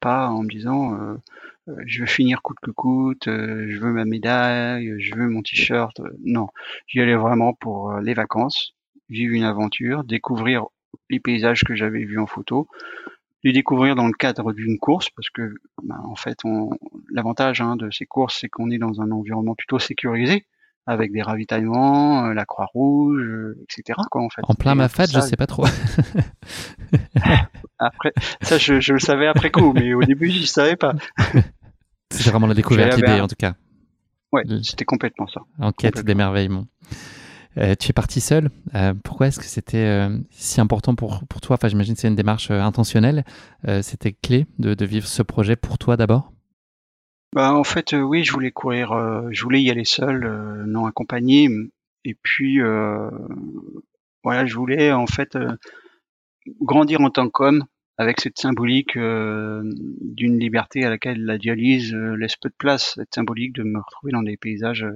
[0.00, 1.16] pas en me disant
[1.86, 6.00] je veux finir coûte que coûte, je veux ma médaille, je veux mon t-shirt.
[6.24, 6.48] non,
[6.86, 8.74] j'y allais vraiment pour les vacances,
[9.08, 10.66] vivre une aventure, découvrir
[11.10, 12.68] les paysages que j'avais vus en photo,
[13.42, 16.38] les découvrir dans le cadre d'une course, parce que bah, en fait,
[17.10, 20.46] l'avantage hein, de ces courses, c'est qu'on est dans un environnement plutôt sécurisé,
[20.86, 23.98] avec des ravitaillements, euh, la Croix-Rouge, euh, etc.
[24.10, 24.42] Quoi, en, fait.
[24.42, 25.64] en plein Mafat, je sais pas trop.
[27.78, 28.12] après,
[28.42, 30.94] ça, je, le savais après coup, mais au début, je ne savais pas.
[32.10, 33.54] C'est vraiment la découverte d'idée, en tout cas.
[34.32, 35.40] Ouais, c'était complètement ça.
[35.58, 36.66] En quête d'émerveillement.
[37.56, 38.50] Euh, tu es parti seul.
[38.74, 41.54] Euh, pourquoi est-ce que c'était euh, si important pour, pour toi?
[41.54, 43.24] Enfin, j'imagine que c'est une démarche intentionnelle.
[43.82, 46.32] c'était clé de, de, vivre ce projet pour toi d'abord?
[47.34, 48.94] Bah, En fait, oui, je voulais courir,
[49.30, 51.50] je voulais y aller seul, non accompagné.
[52.04, 52.60] Et puis,
[54.22, 55.36] voilà, je voulais en fait
[56.62, 57.64] grandir en tant qu'homme
[57.98, 63.52] avec cette symbolique d'une liberté à laquelle la dialyse laisse peu de place, cette symbolique
[63.54, 64.86] de me retrouver dans des paysages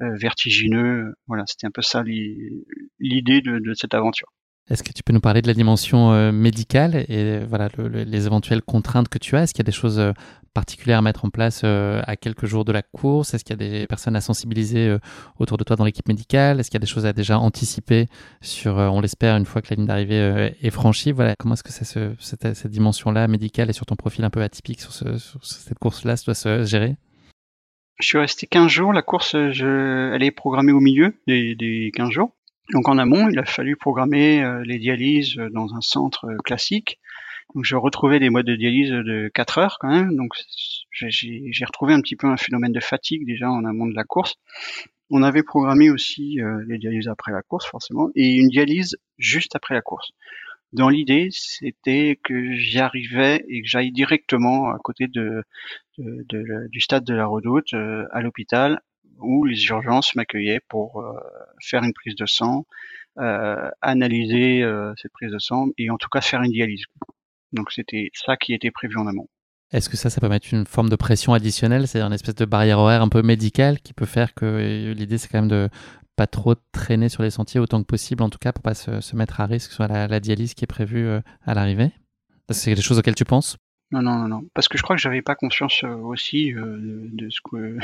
[0.00, 1.14] euh, vertigineux.
[1.26, 4.28] Voilà, c'était un peu ça l'idée de, cette aventure.
[4.70, 8.60] Est-ce que tu peux nous parler de la dimension euh, médicale et voilà les éventuelles
[8.60, 9.44] contraintes que tu as?
[9.44, 10.12] Est-ce qu'il y a des choses euh,
[10.52, 13.32] particulières à mettre en place à quelques jours de la course?
[13.32, 14.96] Est-ce qu'il y a des personnes à sensibiliser
[15.38, 16.58] autour de toi dans l'équipe médicale?
[16.58, 18.06] Est-ce qu'il y a des choses à déjà anticiper
[18.40, 21.12] sur, on l'espère, une fois que la ligne d'arrivée est franchie?
[21.12, 24.42] Voilà, comment est-ce que ça se, cette, dimension-là médicale et sur ton profil un peu
[24.42, 25.04] atypique sur, ce,
[25.42, 26.96] cette course-là doit se gérer?
[28.00, 28.92] Je suis resté 15 jours.
[28.92, 32.32] La course, je, elle est programmée au milieu des, des 15 jours.
[32.72, 36.98] Donc en amont, il a fallu programmer euh, les dialyses dans un centre euh, classique.
[37.54, 40.14] Donc je retrouvais des modes de dialyse de 4 heures quand même.
[40.16, 40.34] Donc
[40.92, 44.34] j'ai retrouvé un petit peu un phénomène de fatigue déjà en amont de la course.
[45.10, 49.56] On avait programmé aussi euh, les dialyses après la course forcément et une dialyse juste
[49.56, 50.10] après la course.
[50.74, 55.42] Dans l'idée, c'était que j'y arrivais et que j'aille directement à côté de,
[55.96, 58.82] du stade de la Redoute euh, à l'hôpital
[59.20, 61.12] où les urgences m'accueillaient pour euh,
[61.60, 62.66] faire une prise de sang,
[63.18, 64.64] euh, analyser
[65.00, 66.84] cette prise de sang et en tout cas faire une dialyse.
[67.52, 69.28] Donc c'était ça qui était prévu en amont.
[69.70, 72.46] Est-ce que ça, ça peut mettre une forme de pression additionnelle, c'est-à-dire une espèce de
[72.46, 75.68] barrière horaire un peu médicale qui peut faire que l'idée c'est quand même de
[76.16, 79.14] pas trop traîner sur les sentiers autant que possible, en tout cas pour pas se,
[79.16, 81.92] mettre à risque sur la, la dialyse qui est prévue euh, à l'arrivée?
[82.50, 83.56] C'est des choses auxquelles tu penses?
[83.90, 84.42] Non, non, non, non.
[84.52, 86.76] Parce que je crois que j'avais pas conscience euh, aussi euh,
[87.12, 87.78] de, ce que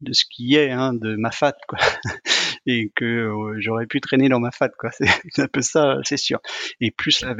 [0.00, 1.78] de ce qui est hein, de ma fat quoi
[2.66, 4.90] et que j'aurais pu traîner dans ma fat quoi
[5.30, 6.40] c'est un peu ça c'est sûr
[6.80, 7.34] et plus la,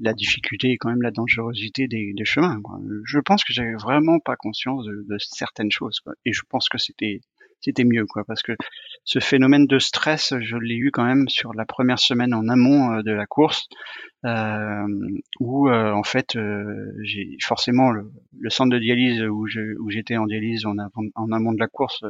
[0.00, 2.78] la difficulté et quand même la dangerosité des, des chemins quoi.
[3.04, 6.14] je pense que j'avais vraiment pas conscience de, de certaines choses quoi.
[6.24, 7.20] et je pense que c'était
[7.66, 8.52] c'était mieux quoi parce que
[9.04, 12.92] ce phénomène de stress je l'ai eu quand même sur la première semaine en amont
[12.92, 13.68] euh, de la course
[14.24, 14.86] euh,
[15.40, 16.38] où euh, en fait
[17.02, 18.10] j'ai forcément le,
[18.48, 20.76] centre de dialyse où je où j'étais en dialyse en,
[21.14, 22.04] en amont de la course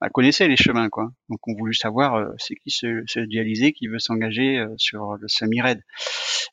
[0.00, 1.10] bah, connaissait les chemins quoi.
[1.30, 5.80] Donc on voulait savoir c'est qui ce dialysé qui veut s'engager sur le semi-raid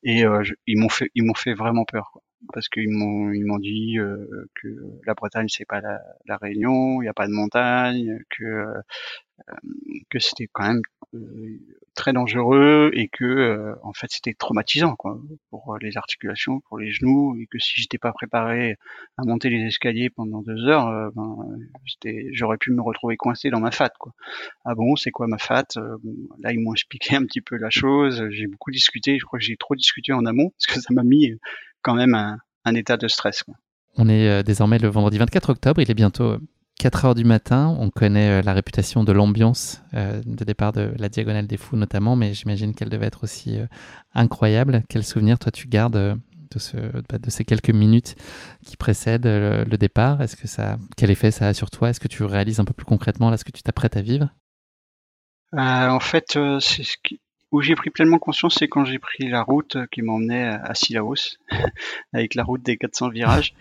[0.03, 0.23] et
[0.67, 3.97] ils m'ont fait ils m'ont fait vraiment peur quoi parce qu'ils m'ont ils m'ont dit
[3.99, 4.67] euh, que
[5.05, 8.81] la Bretagne c'est pas la, la Réunion, il n'y a pas de montagne, que euh,
[10.09, 10.81] que c'était quand même
[11.15, 11.59] euh,
[11.95, 15.19] très dangereux et que en fait c'était traumatisant quoi
[15.49, 18.77] pour les articulations, pour les genoux et que si j'étais pas préparé
[19.17, 21.37] à monter les escaliers pendant deux heures, ben,
[22.31, 24.13] j'aurais pu me retrouver coincé dans ma fat quoi.
[24.65, 25.65] Ah bon, c'est quoi ma fat?
[26.39, 28.27] Là ils m'ont expliqué un petit peu la chose.
[28.29, 29.17] J'ai beaucoup discuté.
[29.19, 31.33] Je crois que j'ai trop discuté en amont parce que ça m'a mis
[31.83, 32.15] quand même
[32.65, 33.43] un, état de stress.
[33.95, 36.37] On est euh, désormais le vendredi 24 octobre, il est bientôt
[36.79, 37.75] 4 heures du matin.
[37.79, 41.75] On connaît euh, la réputation de l'ambiance euh, de départ de la Diagonale des Fous
[41.75, 43.59] notamment, mais j'imagine qu'elle devait être aussi
[44.15, 44.83] incroyable.
[44.89, 46.77] Quel souvenir toi tu gardes de, ce,
[47.09, 48.15] bah, de ces quelques minutes
[48.65, 50.21] qui précèdent le, départ?
[50.21, 51.89] Est-ce que ça, quel effet ça a sur toi?
[51.89, 54.29] Est-ce que tu réalises un peu plus concrètement là ce que tu t'apprêtes à vivre?
[55.55, 57.21] En fait, c'est ce qui,
[57.53, 61.37] où j'ai pris pleinement conscience, c'est quand j'ai pris la route qui m'emmenait à Sillaos,
[62.13, 63.53] avec la route des 400 virages.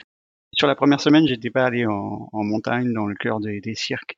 [0.54, 4.16] Sur la première semaine, j'étais pas allé en, montagne, dans le cœur des, cirques,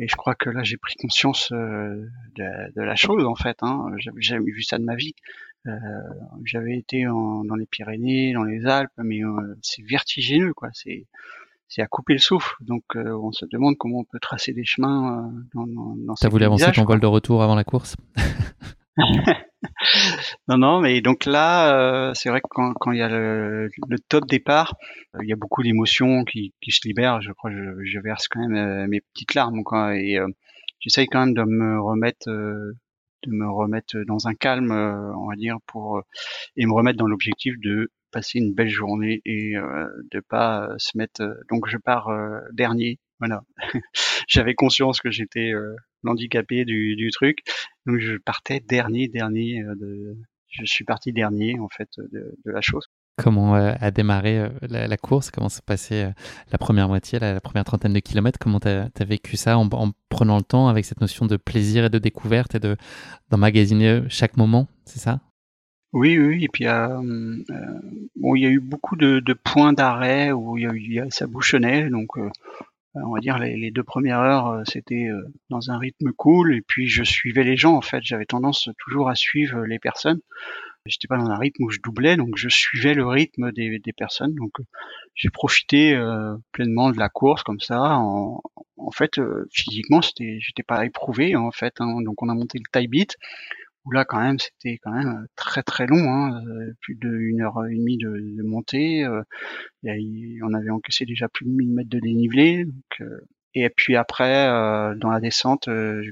[0.00, 2.04] et je crois que là, j'ai pris conscience euh,
[2.34, 3.58] de, la chose en fait.
[3.62, 3.86] Hein.
[3.98, 5.14] J'avais jamais vu ça de ma vie.
[5.68, 5.70] Euh,
[6.44, 10.70] j'avais été dans les Pyrénées, dans les Alpes, mais euh, c'est vertigineux, quoi.
[10.72, 11.06] C'est
[11.68, 12.54] c'est à couper le souffle.
[12.60, 16.44] Donc on se demande comment on peut tracer des chemins dans, dans, dans T'as voulu
[16.44, 17.96] avancer ton vol de retour avant la course?
[20.48, 23.70] non, non, mais donc là, euh, c'est vrai que quand, quand il y a le,
[23.88, 24.74] le top départ,
[25.14, 27.20] euh, il y a beaucoup d'émotions qui, qui se libèrent.
[27.22, 29.96] Je crois que je, je verse quand même euh, mes petites larmes, quoi.
[29.96, 30.18] Et
[30.80, 32.74] j'essaye quand même de me remettre, de
[33.26, 36.02] me remettre dans un calme, on va dire, pour
[36.56, 41.22] et me remettre dans l'objectif de passer une belle journée et de pas se mettre.
[41.48, 42.10] donc je pars
[42.52, 43.42] dernier voilà.
[44.28, 47.38] J'avais conscience que j'étais euh, l'handicapé du, du, truc,
[47.86, 49.62] donc je partais dernier, dernier.
[49.62, 50.16] Euh, de...
[50.48, 52.84] Je suis parti dernier en fait de, de la chose.
[53.16, 55.30] Comment euh, a démarré la, course?
[55.30, 56.10] Comment s'est passé
[56.50, 58.38] la première moitié, la, première trentaine de kilomètres?
[58.38, 61.86] Comment tu as, vécu ça en, en, prenant le temps avec cette notion de plaisir
[61.86, 62.76] et de découverte et de
[63.30, 65.20] d'emmagasiner chaque moment C'est ça?
[65.94, 70.56] Oui, oui, et puis bon, il y a eu beaucoup de, de points d'arrêt où
[70.58, 72.16] il y a, ça bouchonnait, donc
[72.94, 75.08] on va dire les, les deux premières heures, c'était
[75.50, 78.00] dans un rythme cool, et puis je suivais les gens en fait.
[78.02, 80.20] J'avais tendance toujours à suivre les personnes.
[80.84, 83.92] J'étais pas dans un rythme où je doublais, donc je suivais le rythme des, des
[83.92, 84.34] personnes.
[84.34, 84.50] Donc
[85.14, 87.96] j'ai profité euh, pleinement de la course comme ça.
[87.98, 88.42] En,
[88.76, 91.74] en fait, euh, physiquement, c'était, j'étais pas éprouvé en fait.
[91.80, 92.02] Hein.
[92.02, 93.16] Donc on a monté le tie beat
[93.84, 96.42] où là quand même c'était quand même très très long, hein.
[96.46, 99.06] Euh, plus d'une heure et demie de, de montée.
[99.84, 102.64] on avait encaissé déjà plus de 1000 mètres de dénivelé.
[102.64, 103.08] Donc,
[103.54, 106.02] et puis après, euh, dans la descente, euh,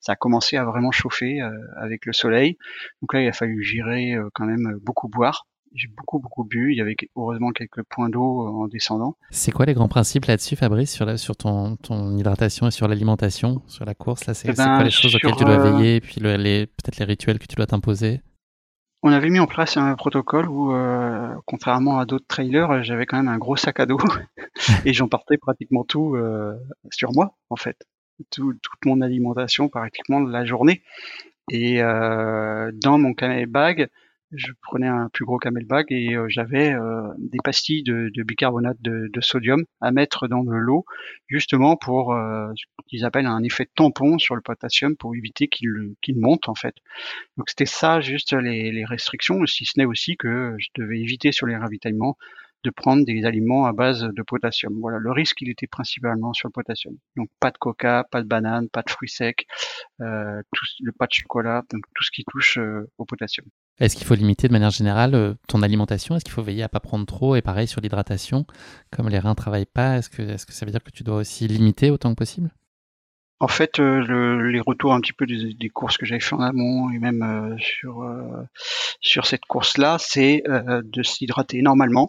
[0.00, 2.58] ça a commencé à vraiment chauffer euh, avec le soleil.
[3.00, 5.46] Donc là, il a fallu gérer quand même beaucoup boire.
[5.74, 6.72] J'ai beaucoup beaucoup bu.
[6.72, 9.16] Il y avait heureusement quelques points d'eau en descendant.
[9.30, 12.86] C'est quoi les grands principes là-dessus, Fabrice, sur, la, sur ton, ton hydratation et sur
[12.86, 14.34] l'alimentation, sur la course là?
[14.34, 17.04] C'est eh quoi ben, les choses auxquelles tu dois veiller, et puis les, peut-être les
[17.04, 18.20] rituels que tu dois t'imposer?
[19.06, 23.18] On avait mis en place un protocole où, euh, contrairement à d'autres trailers, j'avais quand
[23.18, 23.98] même un gros sac à dos
[24.86, 26.54] et j'en partais pratiquement tout euh,
[26.90, 27.76] sur moi, en fait.
[28.30, 28.56] toute
[28.86, 30.82] mon alimentation pratiquement la journée.
[31.50, 33.90] Et euh, dans mon camel bag,
[34.36, 39.20] je prenais un plus gros camelback et euh, j'avais euh, des pastilles de, bicarbonate de,
[39.20, 40.84] sodium à mettre dans de l'eau,
[41.28, 45.94] justement pour euh, ce qu'ils appellent un effet tampon sur le potassium pour éviter qu'il
[46.02, 46.74] qu'il monte en fait.
[47.36, 51.32] Donc c'était ça juste les, les restrictions, si ce n'est aussi que je devais éviter
[51.32, 52.16] sur les ravitaillements
[52.64, 54.74] de prendre des aliments à base de potassium.
[54.80, 56.96] Voilà, le risque il était principalement sur le potassium.
[57.16, 59.46] Donc pas de coca, pas de banane, pas de fruits secs,
[60.00, 63.46] euh, tout, le pas de chocolat, donc tout ce qui touche euh, au potassium.
[63.80, 66.14] Est-ce qu'il faut limiter de manière générale euh, ton alimentation?
[66.14, 67.34] Est-ce qu'il faut veiller à pas prendre trop?
[67.34, 68.46] Et pareil sur l'hydratation,
[68.90, 71.16] comme les reins travaillent pas, est-ce que, est-ce que ça veut dire que tu dois
[71.16, 72.50] aussi limiter autant que possible?
[73.40, 76.90] En fait, le, les retours un petit peu des, courses que j'avais fait en amont
[76.90, 78.08] et même sur
[79.00, 82.08] sur cette course-là, c'est de s'hydrater normalement,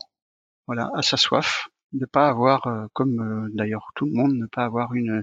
[0.68, 1.68] voilà, à sa soif,
[2.00, 5.22] ne pas avoir, euh, comme euh, d'ailleurs tout le monde, ne pas avoir une,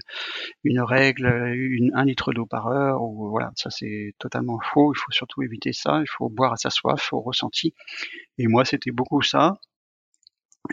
[0.65, 4.99] une règle, une, un litre d'eau par heure, ou voilà, ça c'est totalement faux, il
[4.99, 7.75] faut surtout éviter ça, il faut boire à sa soif, au ressenti.
[8.39, 9.59] Et moi c'était beaucoup ça,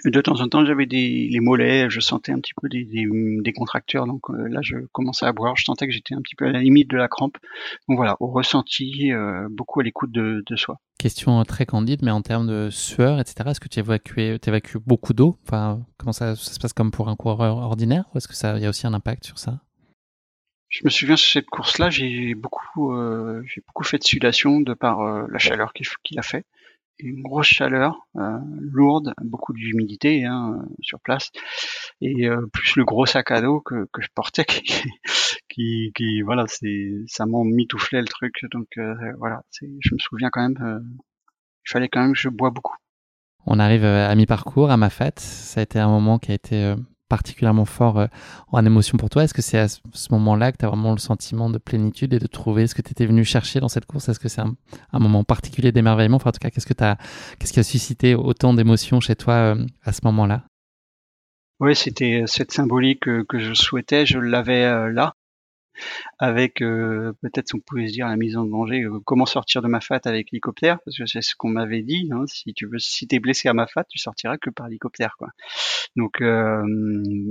[0.05, 3.53] de temps en temps, j'avais des les mollets, je sentais un petit peu des, des,
[3.53, 6.45] contracteurs, donc euh, là, je commençais à boire, je sentais que j'étais un petit peu
[6.45, 7.37] à la limite de la crampe.
[7.87, 10.79] Donc voilà, au ressenti, euh, beaucoup à l'écoute de, de, soi.
[10.99, 15.37] Question très candide, mais en termes de sueur, etc., est-ce que tu évacues, beaucoup d'eau?
[15.47, 18.65] Enfin, comment ça, se passe comme pour un coureur ordinaire Ou est-ce que ça y
[18.65, 19.61] a aussi un impact sur ça?
[20.67, 25.25] Je me souviens sur cette course-là, j'ai beaucoup, euh, beaucoup fait de sudation de par
[25.29, 26.45] la chaleur qu'il a fait.
[27.01, 31.31] Une grosse chaleur euh, lourde, beaucoup d'humidité hein, sur place,
[32.01, 34.83] et euh, plus le gros sac à dos que, que je portais, qui,
[35.49, 38.45] qui, voilà, c'est ça m'en mitouflait le truc.
[38.51, 40.83] Donc euh, voilà, je me souviens quand même,
[41.65, 42.75] il fallait quand même que je bois beaucoup.
[43.45, 45.19] On arrive à mi-parcours, à ma fête.
[45.19, 46.75] Ça a été un moment qui a été
[47.09, 48.07] particulièrement fort euh,
[48.51, 49.23] en émotion pour toi.
[49.23, 52.19] Est-ce que c'est à ce moment-là que tu as vraiment le sentiment de plénitude et
[52.19, 54.07] de trouver ce que tu étais venu chercher dans cette course?
[54.07, 54.55] Est-ce que c'est un,
[54.93, 56.17] moment particulier d'émerveillement?
[56.17, 56.97] Enfin, En tout cas, qu'est-ce, que as,
[57.39, 60.43] qu'est-ce qui a suscité autant d'émotions chez toi euh, à ce moment-là?
[61.59, 64.05] Oui, c'était cette symbolique que, je souhaitais.
[64.05, 65.13] Je l'avais euh, là
[66.17, 69.67] avec euh, peut-être on pouvait se dire la mise en danger, euh, comment sortir de
[69.67, 72.09] ma fat avec l'hélicoptère, parce que c'est ce qu'on m'avait dit.
[72.11, 75.15] Hein, si tu veux, si t'es blessé à ma fat, tu sortiras que par hélicoptère,
[75.17, 75.29] quoi.
[75.95, 76.63] Donc euh,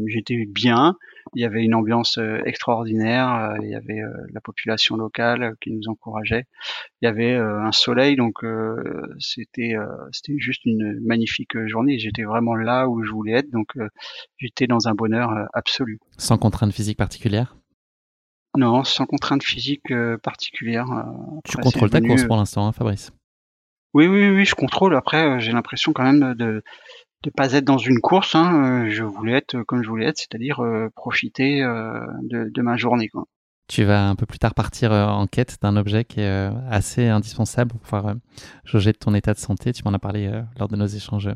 [0.07, 0.97] j'étais bien.
[1.35, 3.57] Il y avait une ambiance extraordinaire.
[3.63, 4.01] il y avait
[4.33, 6.47] la population locale qui nous encourageait.
[7.03, 8.43] Il y avait un soleil, donc
[9.19, 9.77] c'était
[10.11, 11.99] c'était juste une magnifique journée.
[11.99, 13.77] J'étais vraiment là où je voulais être, donc
[14.39, 15.99] j'étais dans un bonheur absolu.
[16.17, 17.59] Sans contrainte physique particulière?
[18.59, 20.87] Non, sans contrainte physique euh, particulière.
[20.91, 23.13] Euh, tu contrôles ta course pour l'instant, hein, Fabrice
[23.95, 24.95] oui, oui, oui, je contrôle.
[24.95, 26.63] Après, euh, j'ai l'impression quand même de
[27.25, 28.35] ne pas être dans une course.
[28.35, 28.87] Hein.
[28.91, 30.63] Je voulais être comme je voulais être, c'est-à-dire
[30.95, 33.11] profiter de, ma journée.
[33.67, 37.71] Tu vas un peu plus tard partir en quête d'un objet qui est assez indispensable
[37.71, 38.15] pour pouvoir
[38.65, 39.73] jauger de ton état de santé.
[39.73, 41.31] Tu m'en as parlé lors de nos échanges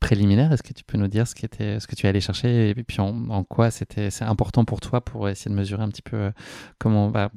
[0.00, 2.70] préliminaire, est-ce que tu peux nous dire ce, qui ce que tu es allé chercher
[2.70, 6.02] et puis en, quoi c'était c'est important pour toi pour essayer de mesurer un petit
[6.02, 6.30] peu euh,
[6.78, 7.30] comment bah,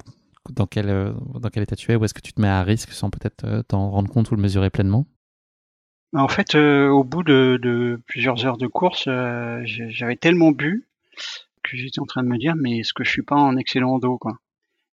[0.50, 2.64] dans quel euh, dans quel état tu es ou est-ce que tu te mets à
[2.64, 5.06] risque sans peut-être euh, t'en rendre compte ou le mesurer pleinement?
[6.16, 9.08] En fait, au bout de, plusieurs heures de course,
[9.64, 10.88] j'avais tellement bu
[11.64, 14.00] que j'étais en train de me dire mais est-ce que je suis pas en excellent
[14.00, 14.18] dos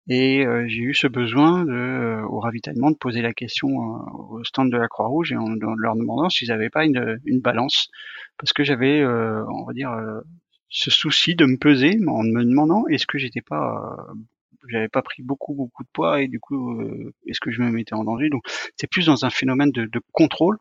[0.09, 4.37] et euh, j'ai eu ce besoin de, euh, au ravitaillement de poser la question euh,
[4.37, 7.91] au stand de la Croix-Rouge et en, leur demandant s'ils n'avaient pas une, une, balance.
[8.39, 9.91] Parce que j'avais, on va dire,
[10.69, 13.97] ce souci de me peser en me demandant est-ce que j'étais pas
[14.69, 16.79] j'avais pas pris beaucoup beaucoup de poids et du coup
[17.27, 18.29] est-ce que je me mettais en danger?
[18.29, 18.43] Donc
[18.77, 20.59] c'est plus dans un phénomène de, de contrôle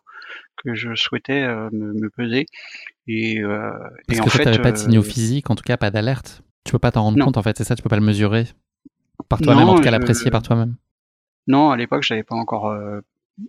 [0.63, 2.45] que je souhaitais me, peser.
[3.07, 3.41] Et,
[4.07, 5.91] Parce et que en fait, tu n'avais pas de signaux physiques, en tout cas pas
[5.91, 6.43] d'alerte.
[6.63, 8.45] Tu peux pas t'en rendre compte en fait, c'est ça, tu peux pas le mesurer
[9.29, 10.75] par toi-même, en tout cas l'apprécier par toi-même.
[11.47, 12.75] Non, à l'époque, j'avais pas encore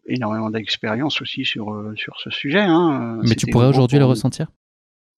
[0.07, 2.61] énormément d'expérience aussi sur sur ce sujet.
[2.61, 3.21] Hein.
[3.23, 4.49] Mais tu pourrais aujourd'hui le ressentir?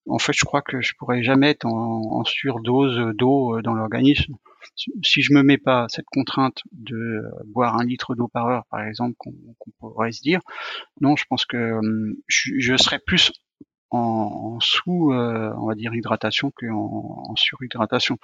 [0.09, 4.37] En fait, je crois que je pourrais jamais être en, surdose d'eau euh, dans l'organisme.
[4.75, 8.65] Si je me mets pas cette contrainte de euh, boire un litre d'eau par heure,
[8.71, 9.33] par exemple, qu'on
[9.79, 10.41] pourrait se dire,
[11.01, 13.33] non, je pense que hum, je, serais plus
[13.91, 18.19] en, sous, euh, on va dire, hydratation qu'en en surhydratation.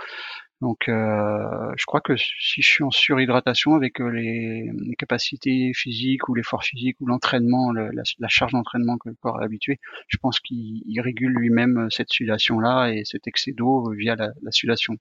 [0.65, 6.29] Donc, euh, je crois que si je suis en surhydratation avec euh, les, capacités physiques
[6.29, 10.41] ou l'effort physique ou l'entraînement, la, charge d'entraînement que le corps est habitué, je pense
[10.41, 14.97] qu'il régule lui-même euh, cette sudation-là et cet excès d'eau via la, sudation.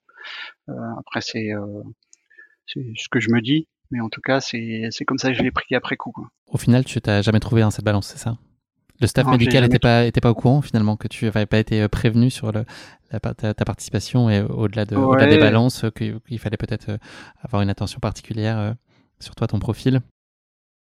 [0.97, 1.51] après, c'est
[2.65, 5.51] ce que je me dis, mais en tout cas, c'est comme ça que je l'ai
[5.51, 6.13] pris après coup.
[6.47, 8.37] Au final, tu t'as jamais trouvé dans cette balance, c'est ça?
[9.03, 11.81] Le staff médical n'était pas, était pas au courant finalement que tu n'avais pas été
[11.81, 12.63] euh, prévenu sur le,
[13.11, 14.95] ta, participation et au-delà de,
[15.29, 16.97] des balances, qu'il fallait peut-être euh,
[17.41, 18.73] avoir une attention particulière euh,
[19.19, 20.01] sur toi, ton profil.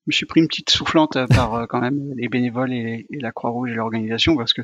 [0.06, 3.70] Je me suis pris une petite soufflante par quand même les bénévoles et, la Croix-Rouge
[3.70, 4.62] et l'organisation parce que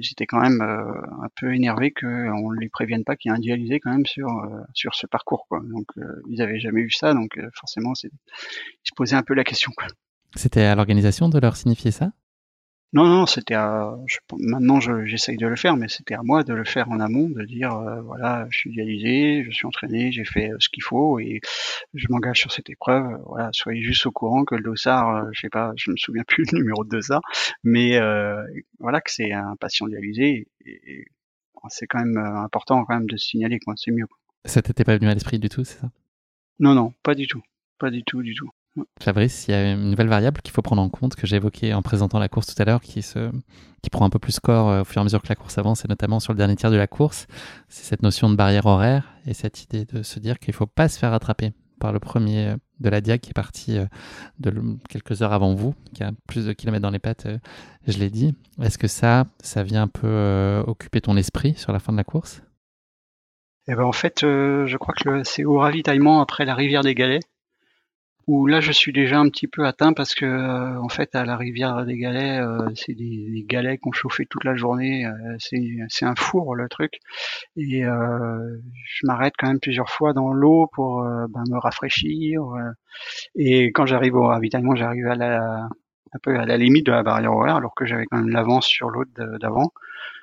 [0.00, 3.38] j'étais quand même un peu énervé qu'on ne les prévienne pas qu'il y a un
[3.38, 4.26] dialysé quand même sur,
[4.74, 5.46] sur ce parcours.
[5.48, 5.60] Quoi.
[5.72, 5.86] Donc
[6.28, 8.10] ils n'avaient jamais eu ça, donc forcément ils
[8.82, 9.70] se posaient un peu la question.
[10.34, 12.10] C'était à l'organisation de leur signifier ça?
[12.94, 13.94] Non, non, c'était à,
[14.38, 17.44] maintenant j'essaye de le faire, mais c'était à moi de le faire en amont, de
[17.44, 21.18] dire euh, voilà, je suis dialysé, je suis entraîné, j'ai fait euh, ce qu'il faut
[21.18, 21.42] et
[21.92, 23.04] je m'engage sur cette épreuve.
[23.04, 26.24] Euh, voilà, soyez juste au courant que le dossard, je sais pas, je me souviens
[26.26, 27.20] plus le numéro de dossard,
[27.62, 27.98] mais
[28.78, 31.04] voilà que c'est un patient dialysé et,
[31.70, 34.06] c'est quand même important quand même de signaler quoi, c'est mieux.
[34.46, 35.90] Ça t'était pas venu à l'esprit du tout, c'est ça?
[36.60, 37.42] Non, non, pas du tout,
[37.78, 38.48] pas du tout, du tout.
[39.00, 41.74] Fabrice, il y a une nouvelle variable qu'il faut prendre en compte que j'ai évoquée
[41.74, 43.30] en présentant la course tout à l'heure, qui, se,
[43.82, 45.58] qui prend un peu plus corps euh, au fur et à mesure que la course
[45.58, 47.26] avance, et notamment sur le dernier tiers de la course.
[47.68, 50.66] C'est cette notion de barrière horaire et cette idée de se dire qu'il ne faut
[50.66, 53.86] pas se faire attraper par le premier euh, de la Dia qui est parti euh,
[54.38, 54.52] de
[54.88, 57.26] quelques heures avant vous, qui a plus de kilomètres dans les pattes,
[57.86, 58.34] je l'ai dit.
[58.62, 62.04] Est-ce que ça, ça vient un peu occuper ton esprit sur la fin de la
[62.04, 62.42] course?
[63.66, 67.20] Eh ben en fait, je crois que c'est au ravitaillement après la rivière des Galets
[68.28, 71.24] où là je suis déjà un petit peu atteint parce que euh, en fait à
[71.24, 75.36] la rivière des galets euh, c'est des, galets qu'on chauffait toute la journée euh,
[75.88, 77.00] c'est un four le truc.
[77.56, 82.42] Et je m'arrête quand même plusieurs fois dans l'eau pour ben, me rafraîchir
[83.34, 85.68] et quand j'arrive au ravitaillement j'arrive à la
[86.12, 88.66] un peu à la limite de la barrière horaire alors que j'avais quand même l'avance
[88.66, 89.10] sur l'autre
[89.40, 89.72] d'avant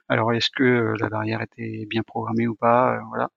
[0.08, 3.30] alors est-ce que la barrière était bien programmée ou pas voilà.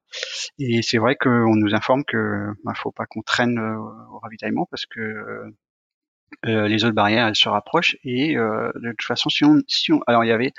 [0.59, 3.79] Et c'est vrai qu'on nous informe que bah, faut pas qu'on traîne euh,
[4.13, 5.51] au ravitaillement parce que euh,
[6.47, 10.01] euh, les autres barrières elles se rapprochent et de toute façon si on, si on
[10.07, 10.53] alors il y avait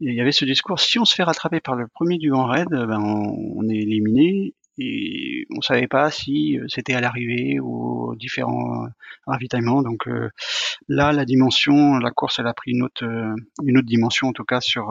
[0.00, 2.46] il y avait ce discours si on se fait rattraper par le premier du grand
[2.46, 8.16] raid ben on, est éliminé et on savait pas si c'était à l'arrivée ou aux
[8.16, 8.86] différents
[9.26, 10.08] ravitaillements donc
[10.88, 14.44] là la dimension la course elle a pris une autre une autre dimension en tout
[14.44, 14.90] cas sur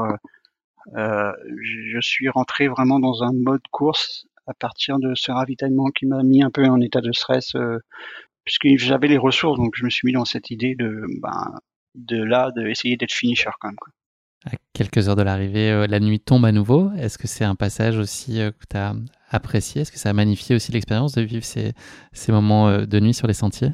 [0.96, 1.32] euh,
[1.62, 6.24] je suis rentré vraiment dans un mode course à partir de ce ravitaillement qui m'a
[6.24, 7.80] mis un peu en état de stress, euh,
[8.46, 11.60] puisque j'avais les ressources, donc je me suis mis dans cette idée de, ben,
[11.96, 13.76] de là, d'essayer d'être finisher quand même.
[13.76, 13.92] Quoi.
[14.46, 16.92] À quelques heures de l'arrivée, euh, la nuit tombe à nouveau.
[16.94, 18.78] Est-ce que c'est un passage aussi que tu
[19.30, 21.74] apprécié Est-ce que ça a magnifié aussi l'expérience de vivre ces,
[22.30, 23.72] moments de nuit sur les sentiers?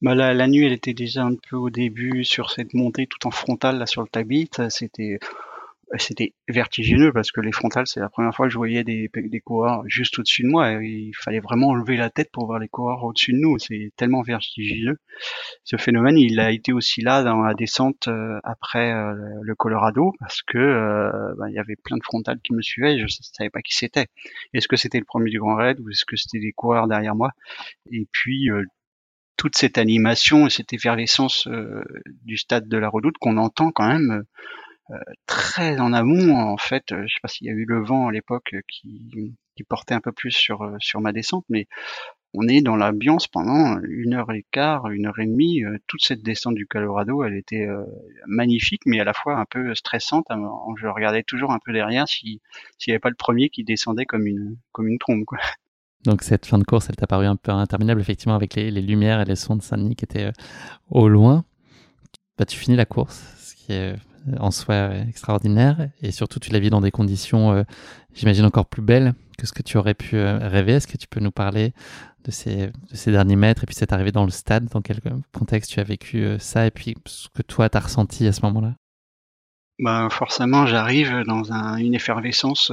[0.00, 3.26] Bah la, la, nuit, elle était déjà un peu au début sur cette montée tout
[3.26, 4.50] en frontale sur le Tabit.
[4.68, 5.20] C'était
[5.98, 9.40] c'était vertigineux parce que les frontales, c'est la première fois que je voyais des, des
[9.40, 10.72] coureurs juste au-dessus de moi.
[10.82, 13.58] il fallait vraiment lever la tête pour voir les coureurs au-dessus de nous.
[13.58, 14.96] C'est tellement vertigineux.
[15.64, 20.12] Ce phénomène, il a été aussi là dans la descente euh, après euh, le Colorado
[20.18, 22.96] parce que euh, bah, il y avait plein de frontales qui me suivaient.
[22.98, 24.06] je ne savais pas qui c'était.
[24.54, 27.14] Est-ce que c'était le premier du Grand Raid ou est-ce que c'était des coureurs derrière
[27.14, 27.32] moi?
[27.90, 28.48] Et puis
[29.36, 31.48] toute cette animation et cette effervescence
[32.24, 34.22] du stade de la Redoute qu'on entend quand même euh,
[35.26, 36.92] très en amont en fait.
[36.92, 39.34] Euh, je sais pas s'il y a eu le vent à l'époque euh, qui,
[39.68, 41.68] portait un peu plus sur sur ma descente, mais
[42.34, 45.62] on est dans l'ambiance pendant une heure et quart, une heure et demie.
[45.86, 47.68] toute cette descente du Colorado, elle était
[48.26, 50.26] magnifique, mais à la fois un peu stressante.
[50.80, 52.40] Je regardais toujours un peu derrière si
[52.76, 55.24] s'il n'y avait pas le premier qui descendait comme une comme une trombe.
[56.04, 58.82] Donc cette fin de course, elle t'a paru un peu interminable, effectivement, avec les, les
[58.82, 60.32] lumières et les sons de Saint-Denis qui étaient
[60.90, 61.44] au loin.
[62.36, 63.94] Bah, tu finis la course, ce qui est
[64.38, 67.62] en soi extraordinaire et surtout tu la vis dans des conditions, euh,
[68.14, 70.72] j'imagine, encore plus belles que ce que tu aurais pu euh, rêver.
[70.72, 71.72] Est-ce que tu peux nous parler
[72.24, 74.66] de ces, de ces derniers mètres et puis cette arrivée dans le stade?
[74.66, 75.00] Dans quel
[75.32, 78.42] contexte tu as vécu ça et puis ce que toi tu as ressenti à ce
[78.42, 78.74] moment-là?
[79.78, 82.70] Bah forcément, j'arrive dans un, une effervescence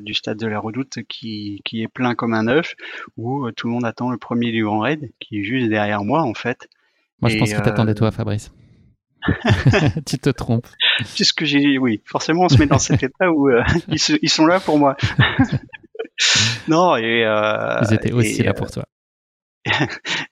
[0.00, 2.74] du stade de la Redoute qui, qui est plein comme un œuf,
[3.18, 6.22] où tout le monde attend le premier du Grand Raid, qui est juste derrière moi
[6.22, 6.68] en fait.
[7.20, 8.52] Moi, je pense que t'attendais toi, Fabrice.
[10.06, 10.68] tu te trompes.
[11.04, 11.78] C'est ce que j'ai.
[11.78, 14.78] Oui, forcément, on se met dans cet état où euh, ils, ils, sont là pour
[14.78, 14.96] moi.
[16.68, 17.24] non, et.
[17.24, 18.86] Euh, ils étaient aussi là pour toi.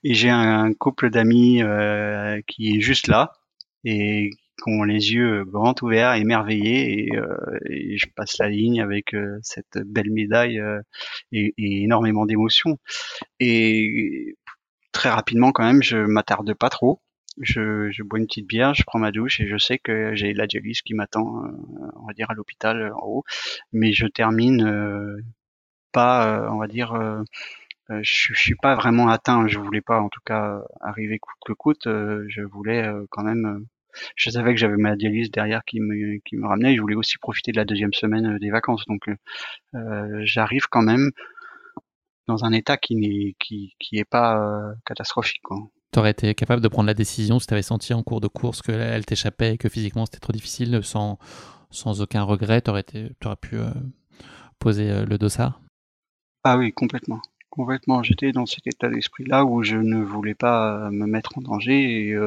[0.03, 3.33] et j'ai un couple d'amis euh, qui est juste là
[3.83, 7.19] et qui ont les yeux grands ouverts, émerveillés, et,
[7.69, 10.61] et je passe la ligne avec cette belle médaille
[11.33, 12.79] et, et, énormément d'émotions.
[13.41, 14.37] Et
[14.93, 17.01] très rapidement, quand même, je m'attarde pas trop
[17.41, 20.33] je, je, bois une petite bière, je prends ma douche et je sais que j'ai
[20.33, 21.49] la dialyse qui m'attend, euh,
[21.95, 23.23] on va dire à l'hôpital euh, en haut,
[23.73, 25.21] mais je termine euh,
[25.91, 26.93] pas, on va dire,
[27.89, 29.47] je, je, suis pas vraiment atteint.
[29.47, 31.83] Je voulais pas, en tout cas, arriver coûte que coûte.
[31.85, 33.65] je voulais quand même.
[34.15, 36.75] je savais que j'avais ma dialyse derrière qui me qui me ramenait.
[36.75, 38.85] Je voulais aussi profiter de la deuxième semaine des vacances.
[38.87, 39.09] Donc,
[40.23, 41.11] j'arrive quand même
[42.27, 45.41] dans un état qui n'est qui qui est pas catastrophique.
[45.43, 48.19] Quoi tu aurais été capable de prendre la décision si tu avais senti en cours
[48.19, 51.17] de course qu'elle t'échappait et que physiquement c'était trop difficile, sans,
[51.71, 52.83] sans aucun regret, tu aurais,
[53.23, 53.69] aurais, pu euh,
[54.59, 55.61] poser euh, le dossard?
[56.43, 57.21] Ah oui, complètement.
[57.49, 58.03] Complètement.
[58.03, 62.09] J'étais dans cet état d'esprit-là où je ne voulais pas euh, me mettre en danger
[62.09, 62.17] et,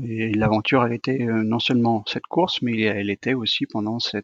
[0.00, 4.22] et l'aventure, elle était non seulement cette course, mais elle était aussi pendant ces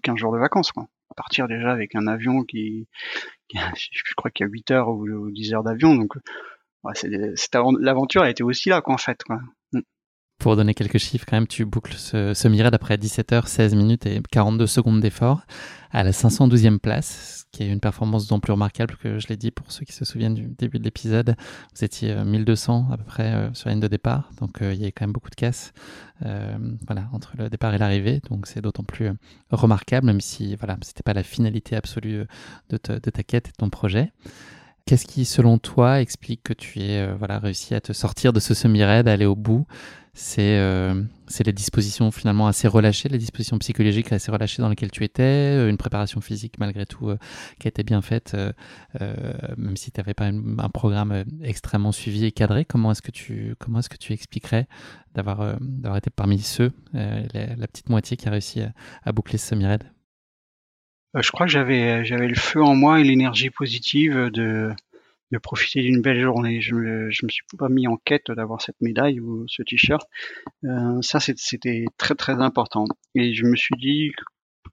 [0.00, 0.70] 15 jours de vacances.
[0.76, 2.86] À partir déjà avec un avion qui,
[3.52, 6.12] je crois qu'il y a 8 heures ou 10 heures d'avion, donc
[7.80, 9.22] l'aventure a été aussi là, quoi, en fait.
[9.24, 9.40] Quoi.
[9.72, 9.80] Mm.
[10.38, 14.20] Pour donner quelques chiffres, quand même, tu boucles ce, ce après 17h, 16 minutes et
[14.30, 15.42] 42 secondes d'effort
[15.92, 19.36] à la 512e place, ce qui est une performance d'autant plus remarquable que je l'ai
[19.36, 21.36] dit pour ceux qui se souviennent du début de l'épisode.
[21.76, 24.72] Vous étiez 1200 euh, à peu près euh, sur la ligne de départ, donc euh,
[24.72, 25.72] il y a quand même beaucoup de casse
[26.20, 29.10] voilà, entre le départ et l'arrivée, donc c'est d'autant plus
[29.50, 32.26] remarquable, même si voilà, c'était pas la finalité absolue
[32.70, 34.12] de, de ta quête et de ton projet.
[34.84, 38.40] Qu'est-ce qui, selon toi, explique que tu aies euh, voilà, réussi à te sortir de
[38.40, 39.64] ce semi-raid, aller au bout?
[40.12, 41.02] C'est euh,
[41.46, 45.70] les dispositions finalement assez relâchées, les dispositions psychologiques assez relâchées dans lesquelles tu étais, euh,
[45.70, 47.12] une préparation physique malgré tout
[47.58, 48.36] qui a été bien faite,
[49.56, 52.64] même si tu n'avais pas un programme extrêmement suivi et cadré.
[52.64, 54.66] Comment est-ce que tu, expliquerais
[55.14, 55.56] d'avoir
[55.96, 58.60] été parmi ceux, la, petite moitié qui a réussi
[59.04, 59.84] à, boucler ce semi-raid?
[61.14, 64.72] Je crois que j'avais j'avais le feu en moi et l'énergie positive de
[65.32, 66.60] de profiter d'une belle journée.
[66.60, 70.06] Je me je me suis pas mis en quête d'avoir cette médaille ou ce t-shirt.
[70.64, 72.86] Euh, ça c'était très très important.
[73.14, 74.12] Et je me suis dit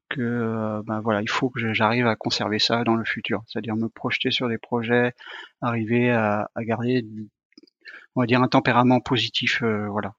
[0.09, 3.75] que euh, ben voilà, il faut que j'arrive à conserver ça dans le futur, c'est-à-dire
[3.75, 5.13] me projeter sur des projets,
[5.61, 7.05] arriver à, à garder
[8.15, 10.13] on va dire un tempérament positif, voilà.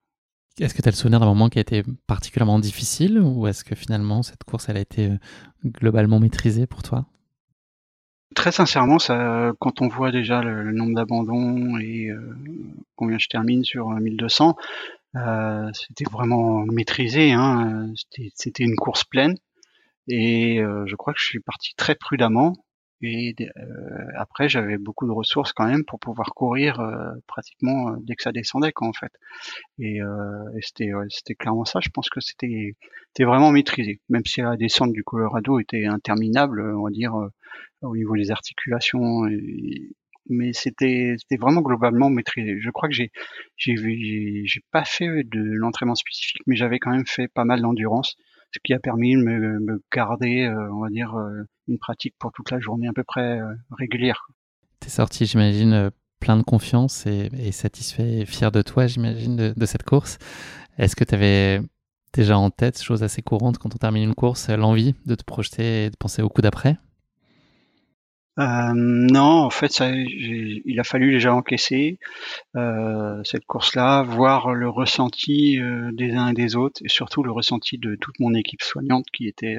[0.59, 3.65] Est-ce que tu as le souvenir d'un moment qui a été particulièrement difficile ou est-ce
[3.65, 5.19] que finalement cette course elle a été euh,
[5.65, 7.07] globalement maîtrisée pour toi?
[8.35, 8.99] Très sincèrement,
[9.59, 12.37] quand on voit déjà le, nombre d'abandons et euh,
[12.95, 14.57] combien je termine sur 1200,
[15.17, 17.33] euh, c'était vraiment maîtrisé.
[17.33, 17.93] Hein,
[18.37, 19.37] c'était une course pleine
[20.07, 22.55] et je crois que je suis parti très prudemment
[23.03, 27.97] et euh, après, j'avais beaucoup de ressources quand même pour pouvoir courir euh, pratiquement euh,
[28.03, 29.13] dès que ça descendait, quoi, en fait.
[29.79, 31.81] Et, et c'était, c'était clairement ça.
[31.83, 32.77] Je pense que c'était,
[33.09, 37.15] c'était vraiment maîtrisé, même si la descente du Colorado était interminable, on va dire,
[37.83, 39.27] au niveau des articulations.
[40.29, 42.61] mais c'était, c'était vraiment globalement maîtrisé.
[42.61, 43.11] Je crois que j'ai,
[43.57, 43.77] j'ai,
[44.45, 48.17] j'ai pas fait de l'entraînement spécifique, mais j'avais quand même fait pas mal d'endurance
[48.53, 52.33] ce qui a permis de me, garder, euh, on va dire, euh, une pratique pour
[52.33, 54.29] toute la journée à peu près euh, régulière.
[54.81, 55.91] T'es sorti, j'imagine,
[56.21, 60.19] plein de confiance et, satisfait et fier de toi, j'imagine, de, cette course.
[60.79, 61.61] Est-ce que tu avais
[62.13, 65.85] déjà en tête, chose assez courante quand on termine une course, l'envie de te projeter
[65.85, 66.79] et de penser au coup d'après?
[68.41, 71.99] Euh, non, en fait, ça, il a fallu déjà encaisser
[72.57, 77.33] euh, cette course-là, voir le ressenti euh, des uns et des autres, et surtout le
[77.33, 79.59] ressenti de toute mon équipe soignante qui était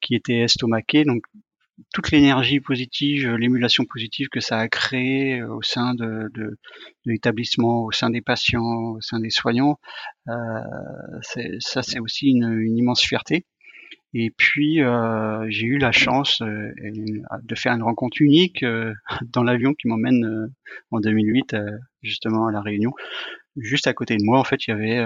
[0.00, 1.04] qui était estomaquée.
[1.04, 1.24] Donc
[1.94, 6.30] toute l'énergie positive, l'émulation positive que ça a créé au sein de,
[7.04, 9.78] l'établissement, au sein des patients, au sein des soignants,
[10.26, 13.46] ça c'est aussi une immense fierté.
[14.14, 16.70] Et puis euh, j'ai eu la chance euh,
[17.42, 18.92] de faire une rencontre unique euh,
[19.32, 20.50] dans l'avion qui m'emmène
[20.90, 21.56] en 2008
[22.02, 22.92] justement à la Réunion.
[23.56, 24.98] Juste à côté de moi, en fait, il y avait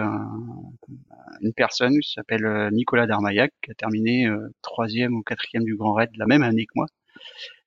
[1.40, 4.28] une personne qui s'appelle Nicolas Darmaillac qui a terminé
[4.62, 6.86] troisième ou quatrième du Grand Raid la même année que moi.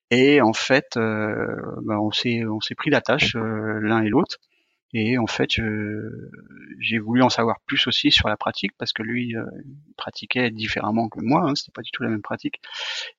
[0.09, 4.37] Et en fait, ben, on s'est on s'est pris la tâche l'un et l'autre.
[4.93, 5.51] Et en fait,
[6.79, 9.45] j'ai voulu en savoir plus aussi sur la pratique parce que lui euh,
[9.97, 11.43] pratiquait différemment que moi.
[11.43, 12.59] Hein, C'était pas du tout la même pratique.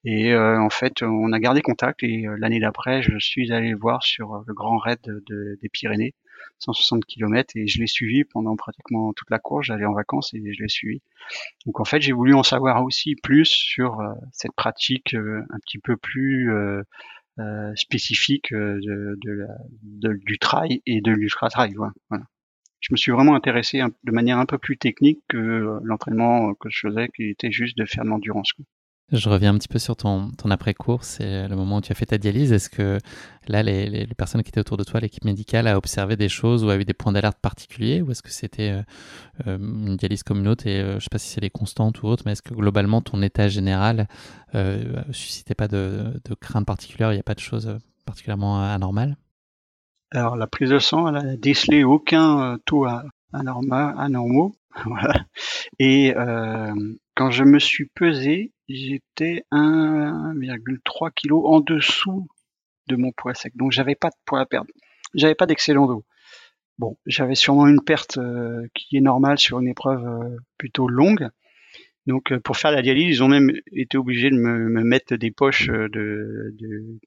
[0.05, 2.03] Et euh, en fait, on a gardé contact.
[2.03, 5.69] Et euh, l'année d'après, je suis allé le voir sur le Grand Raid de, des
[5.69, 6.15] Pyrénées,
[6.59, 9.67] 160 km, et je l'ai suivi pendant pratiquement toute la course.
[9.67, 11.03] J'allais en vacances et je l'ai suivi.
[11.67, 14.01] Donc en fait, j'ai voulu en savoir aussi plus sur
[14.33, 16.51] cette pratique un petit peu plus
[17.39, 19.47] euh, spécifique euh, de, de,
[19.83, 21.75] de, du trail et de l'ultra trail.
[21.75, 22.25] Voilà.
[22.81, 26.69] Je me suis vraiment intéressé de manière un peu plus technique que euh, l'entraînement que
[26.71, 28.53] je faisais, qui était juste de faire de l'endurance.
[29.13, 32.07] Je reviens un petit peu sur ton, après-course et le moment où tu as fait
[32.07, 32.53] ta dialyse.
[32.53, 32.99] Est-ce que
[33.49, 36.71] là, les, personnes qui étaient autour de toi, l'équipe médicale, a observé des choses ou
[36.71, 38.83] a eu des points d'alerte particuliers Ou est-ce que c'était euh,
[39.49, 41.51] euh, une dialyse comme une autre et euh, je ne sais pas si c'est les
[41.51, 44.07] constantes ou autre, mais est-ce que globalement ton état général
[44.55, 49.17] ne suscitait pas de, de crainte particulière Il n'y a pas de choses particulièrement anormales?
[50.13, 52.87] Alors, la prise de sang, elle a décelé aucun taux
[53.33, 54.55] anormal, anormaux.
[55.81, 56.15] Et
[57.21, 62.27] quand je me suis pesé, j'étais 1,3 kg en dessous
[62.87, 63.55] de mon poids sec.
[63.57, 64.71] Donc j'avais pas de poids à perdre.
[65.13, 66.07] J'avais pas d'excellent dos.
[66.79, 71.29] Bon, j'avais sûrement une perte euh, qui est normale sur une épreuve euh, plutôt longue.
[72.07, 75.31] Donc euh, pour faire la dialyse, ils ont même été obligés de me, mettre des
[75.31, 76.55] poches de,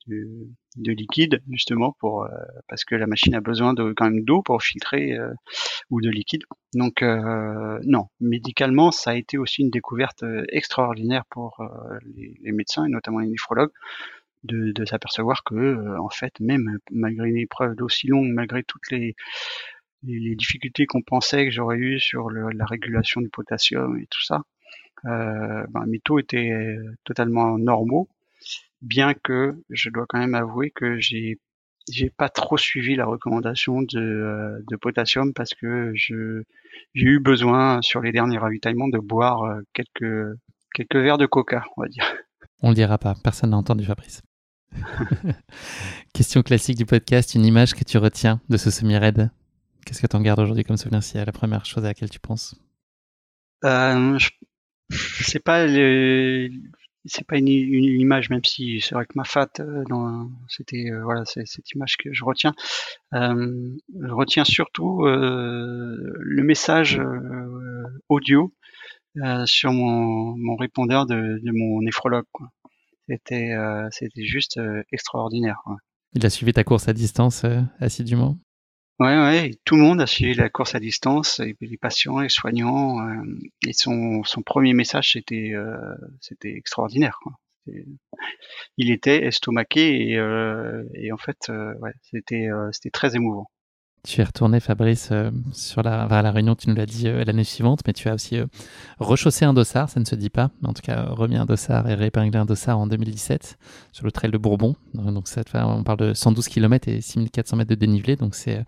[0.08, 2.28] de, liquide justement pour
[2.68, 5.18] parce que la machine a besoin de quand même d'eau pour filtrer
[5.90, 6.44] ou de liquide.
[6.74, 11.64] Donc non, médicalement, ça a été aussi une découverte extraordinaire pour
[12.16, 13.72] les, médecins et notamment les néphrologues
[14.44, 19.16] de, s'apercevoir que en fait même malgré une épreuve d'aussi longue, malgré toutes les
[20.04, 24.36] les, difficultés qu'on pensait que j'aurais eues sur la régulation du potassium et tout ça,
[24.36, 24.53] euh,
[25.04, 28.10] ben, mes taux étaient totalement normaux,
[28.82, 31.40] bien que je dois quand même avouer que j'ai
[31.92, 36.44] j'ai pas trop suivi la recommandation de, euh, de potassium parce que je
[36.94, 40.38] j'ai eu besoin sur les derniers ravitaillements de boire euh, quelques
[40.74, 42.06] quelques verres de coca, on va dire.
[42.62, 44.22] On le dira pas, personne n'a entendu Fabrice.
[46.14, 49.30] Question classique du podcast, une image que tu retiens de ce semi-raid?
[49.86, 52.20] Qu'est-ce que tu en gardes aujourd'hui comme souvenir C'est la première chose à laquelle tu
[52.20, 52.56] penses?
[53.66, 54.18] Euh,
[54.90, 55.68] c'est pas
[57.06, 59.84] c'est pas une, image même si c'est vrai que ma fat euh,
[60.48, 62.54] c'était euh, voilà c'est cette image que je retiens.
[63.14, 67.02] Euh, je retiens surtout le message
[68.10, 68.54] audio
[69.46, 72.26] sur mon, répondeur de, de mon néphrologue
[73.10, 73.54] c'était
[73.92, 74.60] c'était juste
[74.92, 75.62] extraordinaire
[76.16, 77.44] il a suivi ta course à distance
[77.80, 78.38] assidûment?
[79.00, 83.00] Ouais, ouais, tout le monde a suivi la course à distance, les patients, les soignants,
[83.08, 83.24] euh,
[83.68, 87.20] et son, son premier message c'était euh, c'était extraordinaire.
[88.78, 93.50] Il était estomaqué et, euh, et en fait, ouais, c'était c'était très émouvant.
[94.06, 97.46] Tu es retourné, Fabrice, euh, sur la, la réunion, tu nous l'as dit euh, l'année
[97.46, 98.48] suivante, mais tu as aussi euh,
[99.00, 101.90] rechaussé un dossard, ça ne se dit pas, mais en tout cas remis un dossard
[101.90, 103.58] et réépinglé un dossard en 2017
[103.94, 104.76] sur le trail de Bourbon.
[104.94, 108.66] Donc cette fois, on parle de 112 km et 6400 mètres de dénivelé, donc c'est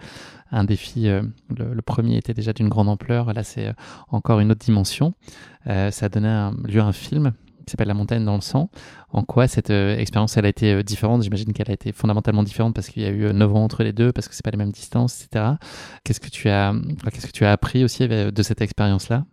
[0.51, 1.09] un défi.
[1.49, 3.73] Le, premier était déjà d'une grande ampleur, là c'est
[4.07, 5.15] encore une autre dimension.
[5.65, 7.33] ça a donné lieu à un film
[7.65, 8.69] qui s'appelle La montagne dans le sang.
[9.09, 11.23] En quoi cette euh, expérience elle a été euh, différente?
[11.23, 13.83] J'imagine qu'elle a été fondamentalement différente parce qu'il y a eu 9 euh, ans entre
[13.83, 15.45] les deux, parce que c'est pas les mêmes distances, etc.
[16.03, 16.73] Qu'est-ce que tu as,
[17.11, 19.25] qu'est-ce que tu as appris aussi de cette expérience-là?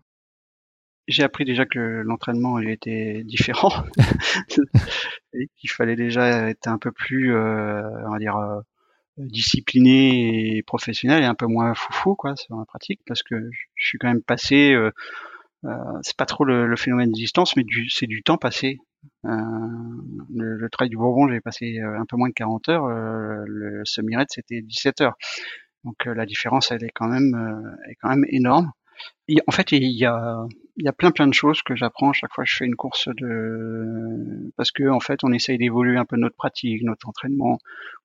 [1.08, 3.72] J'ai appris déjà que l'entraînement il était différent,
[5.56, 8.62] qu'il fallait déjà être un peu plus, on va dire,
[9.18, 13.34] discipliné et professionnel et un peu moins foufou quoi sur la pratique, parce que
[13.74, 14.90] je suis quand même passé euh,
[16.02, 18.78] c'est pas trop le, phénomène de distance, mais c'est du temps passé.
[19.24, 19.30] Euh,
[20.34, 22.86] le, le, trail du Bourbon, j'ai passé euh, un peu moins de 40 heures.
[22.86, 25.16] le semi-raid, c'était 17 heures.
[25.84, 28.70] Donc la différence, elle est quand même, est quand même énorme.
[29.46, 30.46] en fait, il y a,
[30.76, 32.76] il y a plein plein de choses que j'apprends chaque fois que je fais une
[32.76, 37.58] course de, parce que en fait, on essaye d'évoluer un peu notre pratique, notre entraînement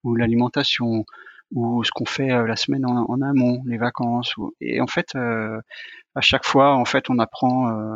[0.03, 1.05] ou l'alimentation
[1.51, 4.35] ou ce qu'on fait la semaine en, amont, les vacances.
[4.61, 5.15] Et en fait,
[6.17, 7.95] à chaque fois, en fait, on apprend euh,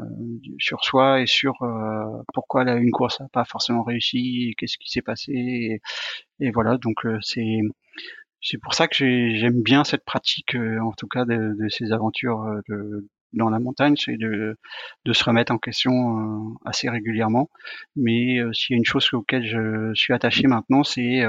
[0.60, 5.02] sur soi et sur euh, pourquoi une course n'a pas forcément réussi, qu'est-ce qui s'est
[5.02, 5.82] passé,
[6.40, 6.78] et, voilà.
[6.78, 7.62] Donc euh, c'est
[8.42, 12.46] c'est pour ça que j'aime bien cette pratique, en tout cas de, ces aventures
[13.34, 14.56] dans la montagne, c'est de,
[15.06, 17.50] de se remettre en question assez régulièrement.
[17.96, 21.24] Mais s'il y a une chose auquel je suis attaché maintenant, c'est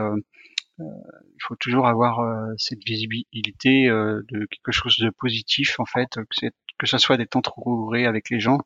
[0.82, 2.20] il faut toujours avoir
[2.56, 6.46] cette visibilité de quelque chose de positif en fait, que
[6.82, 8.58] que ce soit temps trop avec les gens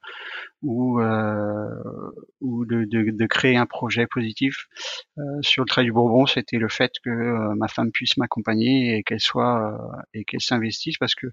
[0.63, 1.69] ou euh,
[2.41, 4.69] ou de, de, de, créer un projet positif.
[5.19, 8.97] Euh, sur le trait du Bourbon, c'était le fait que euh, ma femme puisse m'accompagner
[8.97, 11.27] et qu'elle soit euh, et qu'elle s'investisse parce que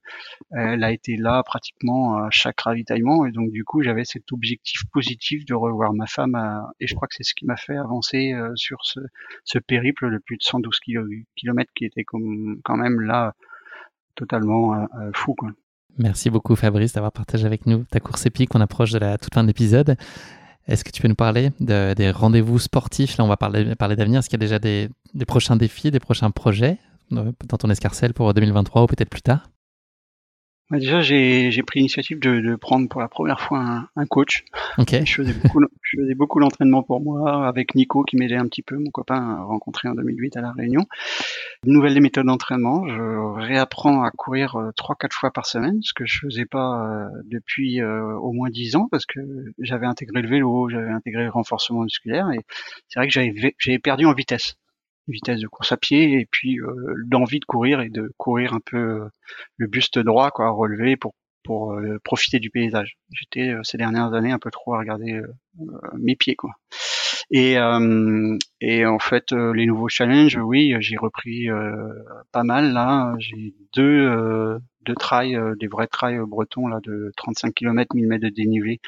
[0.52, 4.82] elle a été là pratiquement à chaque ravitaillement et donc du coup j'avais cet objectif
[4.92, 6.36] positif de revoir ma femme
[6.80, 9.00] et je crois que c'est ce qui m'a fait avancer sur ce,
[9.46, 13.34] ce périple de plus de 112 km qui était comme, quand même là
[14.16, 15.52] totalement fou quoi.
[15.98, 18.56] Merci beaucoup Fabrice d'avoir partagé avec nous ta course épique.
[18.56, 19.96] On approche de la toute fin de l'épisode.
[20.68, 23.18] Est-ce que tu peux nous parler des rendez-vous sportifs?
[23.18, 24.20] Là, on va parler, d'avenir.
[24.20, 26.78] Est-ce qu'il y a déjà des, des, prochains défis, des prochains projets
[27.12, 29.50] euh, dans ton escarcelle pour 2023 ou peut-être plus tard?
[30.70, 34.44] Bah, déjà, j'ai pris l'initiative de, de, prendre pour la première fois un, un coach.
[34.78, 35.06] Okay.
[35.06, 38.64] Je faisais beaucoup, je faisais beaucoup l'entraînement pour moi avec Nico qui m'aidait un petit
[38.64, 40.86] peu, mon copain rencontré en 2008 à la Réunion.
[41.66, 42.88] Une nouvelle méthodes d'entraînement.
[42.88, 46.88] Je réapprends à courir euh, trois, quatre fois par semaine, ce que je faisais pas
[46.88, 49.20] euh, depuis euh, au moins dix ans parce que
[49.60, 52.40] j'avais intégré le vélo, j'avais intégré le renforcement musculaire et
[52.88, 54.56] c'est vrai que j'avais perdu en vitesse
[55.08, 58.60] vitesse de course à pied et puis euh, l'envie de courir et de courir un
[58.60, 59.10] peu euh,
[59.58, 62.98] le buste droit quoi relevé pour pour euh, profiter du paysage.
[63.12, 65.22] J'étais ces dernières années un peu trop à regarder
[65.98, 66.52] mes pieds quoi.
[67.32, 67.58] Et
[68.62, 71.48] et en fait les nouveaux challenges, oui, j'ai repris
[72.32, 73.14] pas mal là.
[73.20, 78.30] J'ai deux deux trails, des vrais trails bretons là de 35 km 1000 mètres de
[78.30, 78.80] dénivelé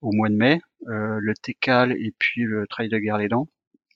[0.00, 3.48] au mois de mai, le Técal et puis le trail de Guerre-les-Dents.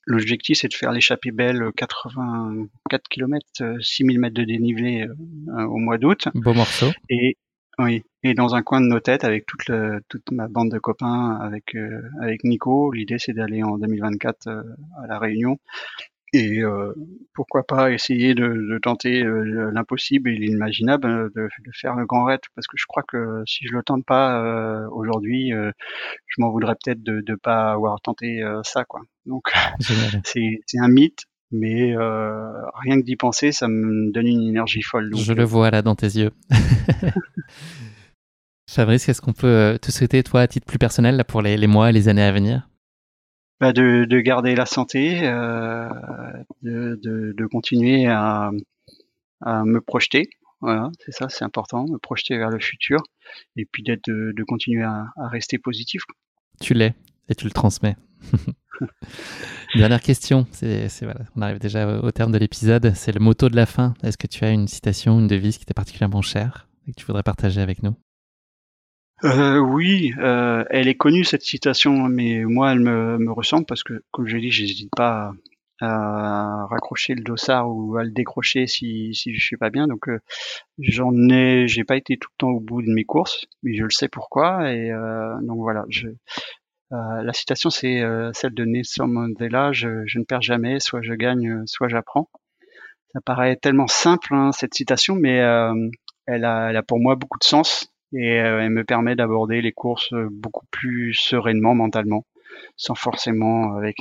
[0.07, 3.47] L'objectif, c'est de faire l'échappée belle 84 km,
[3.81, 6.29] 6000 mètres de dénivelé euh, au mois d'août.
[6.35, 6.91] Beau morceau.
[7.09, 7.37] Et
[7.79, 9.71] oui, et dans un coin de nos têtes avec toute,
[10.09, 14.63] toute ma bande de copains, avec euh, avec Nico, l'idée c'est d'aller en 2024 euh,
[15.03, 15.59] à la Réunion
[16.33, 16.95] et euh,
[17.35, 22.07] pourquoi pas essayer de, de tenter euh, l'impossible et l'inimaginable, euh, de, de, faire le
[22.07, 26.35] grand raid, parce que je crois que si je le tente pas euh, aujourd'hui, je
[26.39, 29.03] m'en voudrais peut-être de ne pas avoir tenté ça, quoi.
[29.27, 29.53] Donc
[30.25, 35.11] c'est un mythe, mais rien que d'y penser, ça me donne une énergie folle.
[35.15, 36.31] je le vois là dans tes yeux.
[38.71, 41.67] Fabrice, qu'est-ce qu'on peut te souhaiter, toi, à titre plus personnel, là, pour les, les
[41.67, 42.71] mois et les années à venir?
[43.63, 45.89] Bah, de, de, garder la santé, euh,
[46.63, 48.51] de, de, de, continuer à,
[49.41, 50.31] à, me projeter.
[50.61, 53.05] Voilà, c'est ça, c'est important, me projeter vers le futur,
[53.55, 56.03] et puis d'être de, continuer à, à, rester positif.
[56.61, 56.97] Tu l'es
[57.29, 57.95] et tu le transmets.
[59.77, 63.55] Dernière question, c'est, voilà, on arrive déjà au terme de l'épisode, c'est le motto de
[63.55, 63.95] la fin.
[64.03, 67.07] Est-ce que tu as une citation, une devise qui t'est particulièrement chère et que tu
[67.07, 67.95] voudrais partager avec nous?
[69.25, 73.83] Euh, oui, euh, elle est connue cette citation, mais moi elle me, me ressemble parce
[73.83, 75.33] que, comme je l'ai dit, j'hésite pas
[75.83, 79.87] à, raccrocher le dossard ou à le décrocher si, si je suis pas bien.
[79.87, 80.21] Donc euh,
[80.79, 83.85] j'en ai, j'ai pas été tout le temps au bout de mes courses, mais je
[83.85, 84.73] le sais pourquoi.
[84.73, 88.03] Et euh, donc voilà, je, euh, la citation c'est
[88.35, 92.31] celle de Nelson Mandela je, ne perds jamais, soit je gagne, soit j'apprends.
[93.13, 95.43] Ça paraît tellement simple hein, cette citation, mais
[96.27, 100.13] elle a pour moi beaucoup de sens et euh, elle me permet d'aborder les courses
[100.13, 102.27] euh, beaucoup plus sereinement mentalement
[102.77, 103.97] sans forcément avec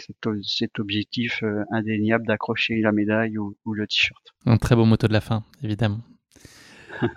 [0.46, 4.34] cet, objectif euh, indéniable d'accrocher la médaille ou, le t-shirt.
[4.46, 6.00] Un très beau moto de la fin, évidemment.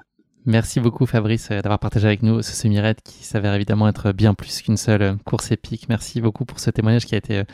[0.47, 4.63] Merci beaucoup Fabrice d'avoir partagé avec nous ce semi-raid qui s'avère évidemment être bien plus
[4.63, 5.89] qu'une seule course épique.
[5.89, 7.45] Merci beaucoup pour ce témoignage qui a été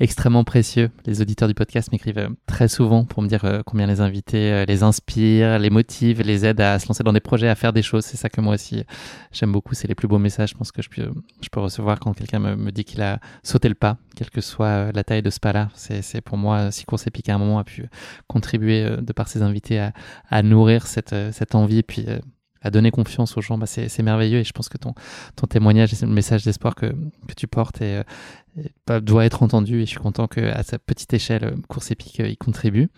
[0.00, 0.90] extrêmement précieux.
[1.06, 4.52] Les auditeurs du podcast m'écrivent euh, très souvent pour me dire euh, combien les invités
[4.52, 7.72] euh, les inspirent, les motivent, les aident à se lancer dans des projets, à faire
[7.72, 8.04] des choses.
[8.04, 8.84] C'est ça que moi aussi
[9.32, 9.74] j'aime beaucoup.
[9.74, 12.38] C'est les plus beaux messages, je pense que je peux, je peux recevoir quand quelqu'un
[12.38, 15.40] me, me dit qu'il a sauté le pas, quelle que soit la taille de ce
[15.40, 15.68] pas-là.
[15.74, 17.88] C'est pour moi, si Course Épique à un moment a pu
[18.26, 19.92] contribuer de par ses invités à,
[20.30, 22.06] à nourrir cette, cette envie puis
[22.62, 24.94] à donner confiance aux gens, bah c'est merveilleux et je pense que ton,
[25.48, 26.94] témoignage et le message d'espoir que,
[27.36, 28.02] tu portes euh,
[28.86, 32.20] bah, doit être entendu et je suis content qu'à sa petite échelle, euh, Course Épique
[32.20, 32.88] euh, y contribue.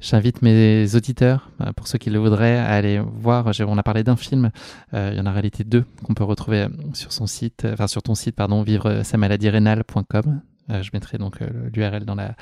[0.00, 3.50] J'invite mes auditeurs, pour ceux qui le voudraient, à aller voir.
[3.68, 4.50] On a parlé d'un film,
[4.94, 8.02] il y en a en réalité deux qu'on peut retrouver sur son site, enfin sur
[8.02, 10.40] ton site, pardon, vivre sa maladie rénale.com.
[10.70, 12.34] Euh, je mettrai donc euh, l'URL dans la,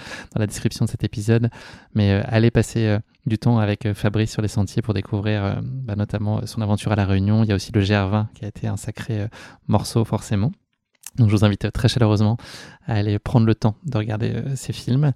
[0.46, 1.50] description de cet épisode.
[1.94, 6.46] Mais euh, allez passer du temps avec Fabrice sur les sentiers pour découvrir bah, notamment
[6.46, 7.44] son aventure à La Réunion.
[7.44, 9.28] Il y a aussi le GR20 qui a été un sacré
[9.66, 10.52] morceau forcément.
[11.16, 12.36] Donc je vous invite très chaleureusement
[12.86, 15.12] à aller prendre le temps de regarder ces films.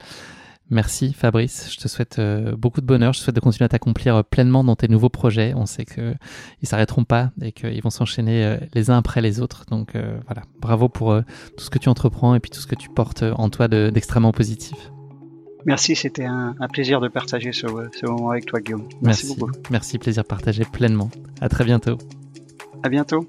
[0.70, 3.68] Merci Fabrice, je te souhaite euh, beaucoup de bonheur, je te souhaite de continuer à
[3.68, 5.52] t'accomplir euh, pleinement dans tes nouveaux projets.
[5.54, 6.16] On sait qu'ils
[6.62, 9.66] ne s'arrêteront pas et qu'ils vont s'enchaîner euh, les uns après les autres.
[9.66, 9.92] Donc
[10.26, 11.14] voilà, bravo pour
[11.56, 14.32] tout ce que tu entreprends et puis tout ce que tu portes en toi d'extrêmement
[14.32, 14.90] positif.
[15.64, 18.88] Merci, c'était un, plaisir de partager ce, ce, moment avec toi Guillaume.
[19.02, 19.52] Merci, Merci beaucoup.
[19.70, 21.10] Merci, plaisir partagé pleinement.
[21.40, 21.98] À très bientôt.
[22.82, 23.28] À bientôt.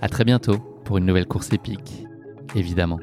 [0.00, 2.06] À très bientôt pour une nouvelle course épique,
[2.54, 2.98] évidemment.